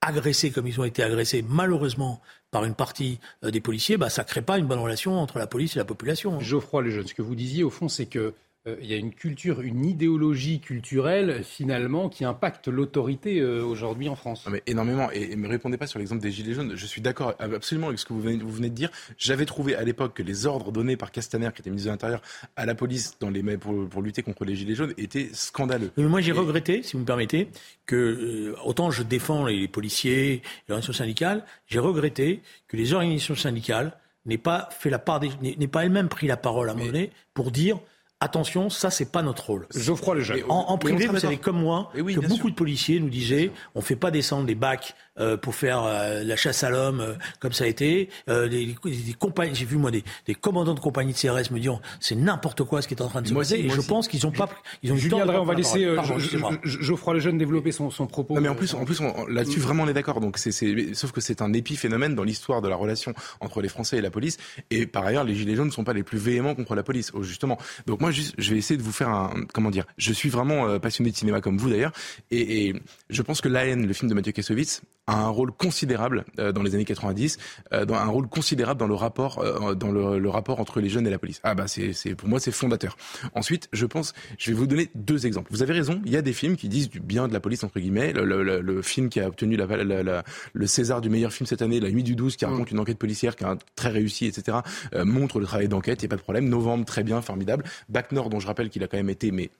[0.00, 2.20] agressés comme ils ont été agressés malheureusement
[2.52, 5.48] par une partie des policiers, bah, ça ne crée pas une bonne relation entre la
[5.48, 6.38] police et la population.
[6.38, 8.32] Geoffroy Lejeune, ce que vous disiez au fond, c'est que
[8.80, 14.16] il y a une culture, une idéologie culturelle finalement qui impacte l'autorité euh, aujourd'hui en
[14.16, 14.46] France.
[14.50, 15.10] mais énormément.
[15.12, 16.72] Et, ne me répondez pas sur l'exemple des Gilets jaunes.
[16.74, 18.90] Je suis d'accord absolument avec ce que vous venez, vous venez de dire.
[19.18, 22.22] J'avais trouvé à l'époque que les ordres donnés par Castaner, qui était ministre de l'Intérieur,
[22.56, 25.92] à la police dans les, pour, pour lutter contre les Gilets jaunes étaient scandaleux.
[25.96, 27.48] Mais moi j'ai regretté, si vous me permettez,
[27.86, 33.36] que euh, autant je défends les, policiers, les organisations syndicales, j'ai regretté que les organisations
[33.36, 33.92] syndicales
[34.24, 37.10] n'aient pas fait la part n'aient pas elles-mêmes pris la parole à un moment donné
[37.32, 37.78] pour dire
[38.20, 39.66] Attention, ça c'est pas notre rôle.
[39.74, 40.16] Geoffroy.
[40.48, 42.50] En, en privé, vous savez comme moi oui, que beaucoup sûr.
[42.50, 46.36] de policiers nous disaient on fait pas descendre les bacs euh, pour faire euh, la
[46.36, 48.08] chasse à l'homme euh, comme ça a été.
[48.28, 51.50] Euh, des, des- des compagnies, j'ai vu moi des, des commandants de compagnie de CRS
[51.52, 53.56] me dire c'est n'importe quoi ce qui est en train de se passer.
[53.56, 53.88] et je aussi.
[53.88, 54.48] pense qu'ils ont pas,
[54.82, 56.16] ils ont eu le temps Julien Drey, on va laisser euh, Pardon,
[56.64, 58.34] Geoffroy Lejeune développer son, son propos.
[58.34, 60.20] Non mais en plus, en plus, on- là-dessus vraiment on est d'accord.
[60.20, 63.68] Donc c'est, c'est, sauf que c'est un épiphénomène dans l'histoire de la relation entre les
[63.68, 64.36] Français et la police.
[64.70, 67.10] Et par ailleurs, les gilets jaunes ne sont pas les plus véhéments contre la police,
[67.14, 67.58] oh, justement.
[67.86, 69.84] Donc moi, juste, je vais essayer de vous faire un, comment dire.
[69.98, 71.92] Je suis vraiment euh, passionné de cinéma comme vous d'ailleurs,
[72.30, 72.74] et, et
[73.10, 76.52] je pense que La haine, le film de Mathieu Kassovitz, a un rôle considérable euh,
[76.52, 77.38] dans les années 90,
[77.72, 80.88] euh, dans un rôle considérable dans le rapport, euh, dans le, le rapport entre les
[80.88, 81.40] jeunes et la police.
[81.44, 82.96] Ah bah c'est, c'est pour moi c'est fondateur.
[83.34, 85.48] Ensuite, je pense, je vais vous donner deux exemples.
[85.52, 87.62] Vous avez raison, il y a des films qui disent du bien de la police
[87.64, 88.12] entre guillemets.
[88.12, 91.32] Le, le- le- le film qui a obtenu la, la- la- le César du meilleur
[91.32, 93.90] film cette année, La Nuit du 12, qui raconte une enquête policière qui est très
[93.90, 94.58] réussie, etc.,
[94.94, 96.02] euh, montre le travail d'enquête.
[96.02, 96.48] Il n'y a pas de problème.
[96.48, 97.64] Novembre, très bien, formidable.
[97.88, 99.50] Bac Nord, dont je rappelle qu'il a quand même été mais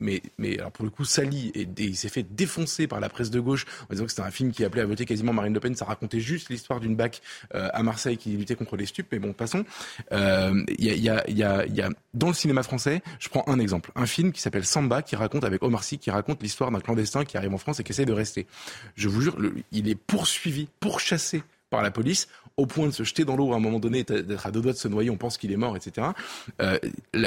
[0.00, 3.30] mais, mais alors pour le coup, sali et, il s'est fait défoncer par la presse
[3.30, 5.60] de gauche en disant que c'était un film qui appelait à voter quasiment Marine Le
[5.60, 5.74] Pen.
[5.74, 7.20] Ça racontait juste l'histoire d'une bac
[7.54, 9.08] euh, à Marseille qui luttait contre les stupes.
[9.12, 9.64] Mais bon, passons.
[10.12, 13.92] Euh, y, a, y, a, y, a, dans le cinéma français, je prends un exemple,
[13.94, 17.24] un film qui s'appelle Samba, qui raconte avec Omar Sy, qui raconte l'histoire d'un clandestin
[17.24, 18.46] qui arrive en France et qui essaie de rester.
[18.96, 19.36] Je vous jure,
[19.72, 22.28] il est poursuivi, pourchassé par la police
[22.60, 24.72] au point de se jeter dans l'eau à un moment donné, d'être à deux doigts
[24.72, 26.08] de se noyer, on pense qu'il est mort, etc.
[26.60, 26.78] Euh,
[27.14, 27.20] Il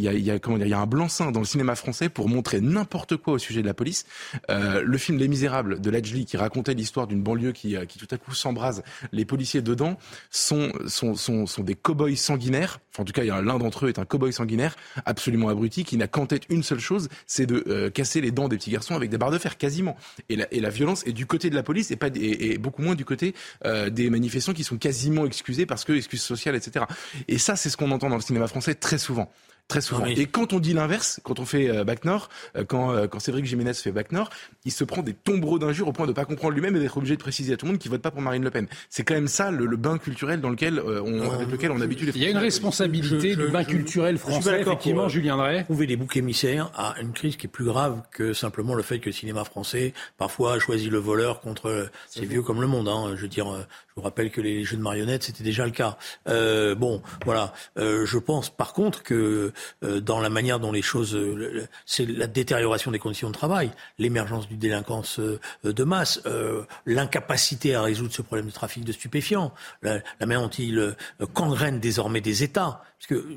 [0.00, 3.38] y, a, y, a, un blanc-seing dans le cinéma français pour montrer n'importe quoi au
[3.38, 4.06] sujet de la police.
[4.50, 7.98] Euh, le film Les Misérables de Lajli, qui racontait l'histoire d'une banlieue qui, euh, qui
[7.98, 9.98] tout à coup s'embrase, les policiers dedans
[10.30, 12.80] sont, sont, sont, sont des cow-boys sanguinaires.
[12.92, 16.06] Enfin, en tout cas, l'un d'entre eux est un cow-boy sanguinaire, absolument abruti, qui n'a
[16.06, 19.18] qu'en tête une seule chose, c'est de casser les dents des petits garçons avec des
[19.18, 19.96] barres de fer, quasiment.
[20.28, 23.04] Et la, violence est du côté de la police et, pas, et beaucoup moins du
[23.04, 23.34] côté
[23.72, 26.84] euh, des manifestants qui sont quasiment excusés parce que excuses sociales, etc.
[27.28, 29.32] Et ça, c'est ce qu'on entend dans le cinéma français très souvent.
[29.72, 30.04] Très souvent.
[30.04, 33.06] Mais- Et quand on dit l'inverse, quand on fait euh, Bac Nord, euh, quand, euh,
[33.06, 34.30] quand Cédric Jiménez fait Bac Nord,
[34.64, 36.96] il se prend des tombereaux d'injures au point de ne pas comprendre lui-même et d'être
[36.96, 38.66] obligé de préciser à tout le monde qu'il vote pas pour Marine Le Pen.
[38.90, 41.80] C'est quand même ça le, le bain culturel dans lequel euh, on, avec lequel on
[41.80, 45.02] habitue les Il y a une responsabilité Je- je- du bain je- culturel français, effectivement,
[45.02, 45.64] pour, euh, Julien Drey.
[45.64, 48.98] trouver des boucs émissaires à une crise qui est plus grave que simplement le fait
[48.98, 52.66] que le cinéma français parfois a choisi le voleur contre euh, c'est vieux comme le
[52.66, 53.12] monde hein.
[53.16, 53.62] je veux dire euh,
[53.92, 55.96] je vous rappelle que les jeux de marionnettes c'était déjà le cas
[56.28, 59.52] euh, bon voilà Euh, je pense par contre que
[59.84, 63.70] euh, dans la manière dont les choses euh, c'est la détérioration des conditions de travail
[63.98, 68.92] l'émergence du délinquance euh, de masse euh, l'incapacité à résoudre ce problème de trafic de
[68.92, 70.92] stupéfiants la, la manière dont il euh,
[71.34, 73.36] gangrène désormais des États parce que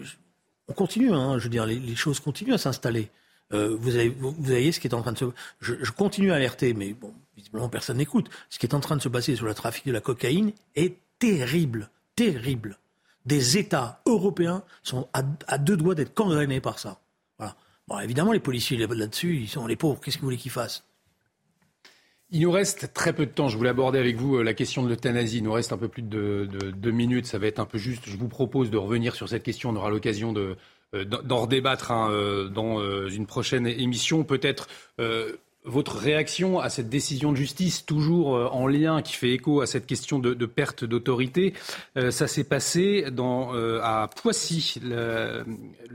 [0.67, 3.11] on continue, hein, je veux dire, les choses continuent à s'installer.
[3.53, 3.91] Euh, vous,
[4.39, 5.25] voyez ce qui est en train de se...
[5.59, 6.95] Je, je continue à alerter, mais
[7.37, 8.29] visiblement personne n'écoute.
[8.49, 10.97] Ce qui est en train de se passer sur le trafic de la cocaïne est
[11.19, 12.77] terrible, terrible.
[13.25, 16.99] Des États européens sont à, deux doigts d'être gangrénés par ça.
[17.87, 19.99] Bon, évidemment, les policiers là- là-dessus, ils sont les pauvres.
[20.01, 20.83] Qu'est-ce que vous voulez qu'ils fassent?
[22.31, 23.47] Il nous reste très peu de temps.
[23.47, 25.37] Je voulais aborder avec vous euh, la question de l'euthanasie.
[25.37, 27.27] Il nous reste un peu plus de, de deux minutes.
[27.27, 28.03] Ça va être un peu juste.
[28.07, 29.69] Je vous propose de revenir sur cette question.
[29.69, 30.57] On aura l'occasion de,
[30.93, 34.23] d'en d'en redébattre hein, euh, dans euh, une prochaine émission.
[34.23, 34.67] Peut-être
[34.99, 35.33] euh,
[35.65, 39.67] votre réaction à cette décision de justice, toujours euh, en lien, qui fait écho à
[39.67, 41.53] cette question de, perte d'autorité.
[41.97, 44.79] Euh, ça s'est passé dans, euh, à Poissy.
[44.83, 45.43] Le,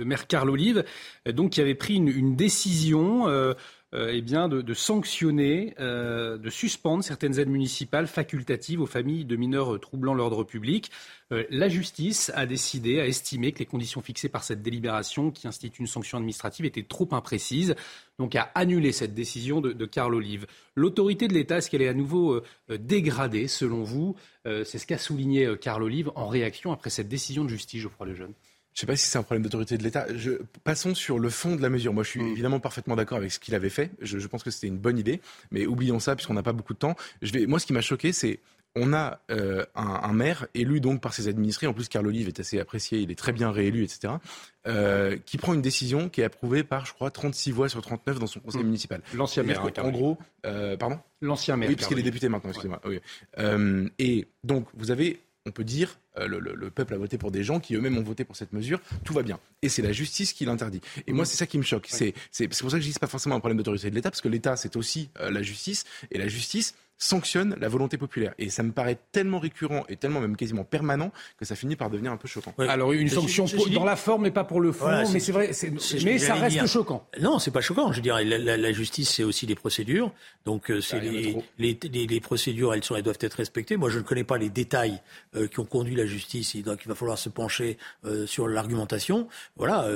[0.05, 0.84] maire Carl Olive,
[1.28, 3.28] euh, donc, qui avait pris une, décision.
[3.28, 3.55] euh,
[3.93, 9.34] euh, eh bien, de, sanctionner, euh, de suspendre certaines aides municipales facultatives aux familles de
[9.34, 10.93] mineurs troublant l'ordre public.
[11.32, 15.49] Euh, la justice a décidé, a estimé que les conditions fixées par cette délibération, qui
[15.49, 17.74] institue une sanction administrative, étaient trop imprécises,
[18.20, 20.47] donc a annulé cette décision de, de Carl Olive.
[20.76, 24.14] L'autorité de l'État, est-ce qu'elle est à nouveau dégradée, selon vous?
[24.45, 28.34] C'est ce qu'a souligné Carl Olive en réaction après cette décision de justice, Geoffroy Lejeune.
[28.75, 30.07] Je ne sais pas si c'est un problème d'autorité de l'État.
[30.14, 30.33] Je...
[30.64, 31.93] Passons sur le fond de la mesure.
[31.93, 33.91] Moi, je suis évidemment parfaitement d'accord avec ce qu'il avait fait.
[34.01, 35.21] Je, je pense que c'était une bonne idée.
[35.51, 36.97] Mais oublions ça, puisqu'on n'a pas beaucoup de temps.
[37.21, 37.47] Je vais...
[37.47, 38.41] Moi, ce qui m'a choqué, c'est
[38.77, 41.66] on a euh, un, un maire élu donc par ses administrés.
[41.66, 43.01] En plus, Carl Olive est assez apprécié.
[43.01, 44.14] Il est très bien réélu, etc.
[44.66, 48.21] Euh, qui prend une décision qui est approuvée par, je crois, 36 voix sur 39
[48.21, 49.03] dans son conseil municipal.
[49.14, 51.01] L'ancien maire, hein, Carl gros, euh, pardon?
[51.21, 51.68] L'ancien maire.
[51.68, 52.81] Oui, parce qu'il est député maintenant, excusez-moi.
[52.85, 53.01] Oui.
[53.99, 57.30] Et donc, vous avez, on peut dire, euh, le, le- le peuple a voté pour
[57.30, 59.41] des gens qui eux-mêmes ont voté pour cette mesure, tout va bien.
[59.62, 60.80] Et c'est la justice qui l'interdit.
[61.07, 61.86] Et moi, c'est ça qui me choque.
[61.91, 62.12] C'est,
[62.59, 64.28] pour ça que je dis que pas forcément un problème d'autorité de l'État, parce que
[64.28, 65.84] l'État, c'est aussi euh, la justice.
[66.11, 68.34] Et la justice sanctionne la volonté populaire.
[68.38, 71.90] Et ça me paraît tellement récurrent et tellement même quasiment permanent que ça finit par
[71.90, 72.55] devenir un peu choquant.
[72.59, 75.51] Alors une sanction dans la forme mais pas pour le fond, mais c'est vrai,
[76.05, 77.07] mais ça reste choquant.
[77.20, 77.90] Non, c'est pas choquant.
[77.92, 80.12] Je dirais la, la, justice c'est aussi des procédures,
[80.44, 83.76] donc euh, c'est ah, les, les, les, les, procédures elles, sont, elles doivent être respectées.
[83.78, 85.01] Moi je ne connais pas les détails
[85.34, 89.26] euh, qui ont conduit la justice, donc il va falloir se pencher euh, sur l'argumentation.
[89.57, 89.86] Voilà,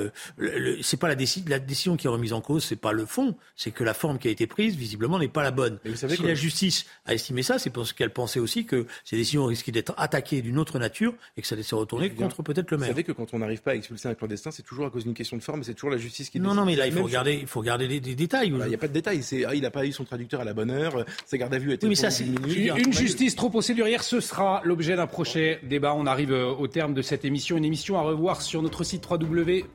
[0.81, 1.15] c'est pas la,
[1.47, 4.17] la décision qui est remise en cause, c'est pas le fond, c'est que la forme
[4.17, 5.79] qui a été prise visiblement n'est pas la bonne.
[5.85, 9.15] vous savez si la justice a estimé ça, c'est parce qu'elle pensait aussi que ces
[9.15, 12.71] décisions risquaient d'être attaquées d'une autre nature et que ça allait se retourner contre peut-être
[12.71, 12.87] le maire.
[12.87, 15.03] Vous savez que quand on n'arrive pas à expulser un clandestin, c'est toujours à cause
[15.03, 16.39] d'une question de forme, c'est toujours la justice qui.
[16.39, 18.47] Non, non, mais là, il faut regarder, il faut regarder les, détails.
[18.47, 19.23] Il n'y a pas de détails.
[19.23, 21.05] C'est, ah, il n'a pas eu son traducteur à la bonne heure.
[21.25, 21.85] Sa garde à vue a été.
[21.85, 24.03] Oui, mais ça, c'est une, justice trop procédurière.
[24.03, 25.93] Ce sera l'objet d'un prochain débat.
[25.95, 29.05] On arrive euh, au terme de cette émission, une émission à revoir sur notre site
[29.09, 29.65] www.cnews.fr.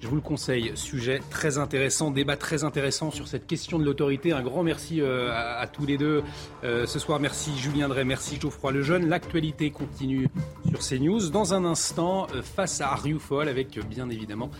[0.00, 4.30] Je vous le conseille, sujet très intéressant, débat très intéressant sur cette question de l'autorité.
[4.30, 6.22] Un grand merci euh, à, tous les deux.
[6.62, 9.08] Euh, ce soir, merci Julien Drey, merci Geoffroy Lejeune.
[9.08, 10.28] L'actualité continue
[10.68, 11.30] sur CNews.
[11.30, 14.52] Dans un instant, euh, face à Rioufol, avec bien évidemment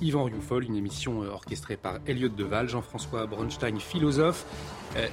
[0.00, 2.70] Yvan Rioufol, une émission orchestrée par Elliot Deval.
[2.70, 4.46] Jean-François Bronstein, philosophe,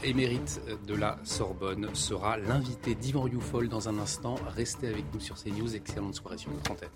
[0.04, 4.36] émérite de la Sorbonne, sera l'invité d'Yvan Rioufol dans un instant.
[4.56, 5.76] Restez avec nous sur CNews.
[5.76, 6.90] Excellente soirée sur notre antenne.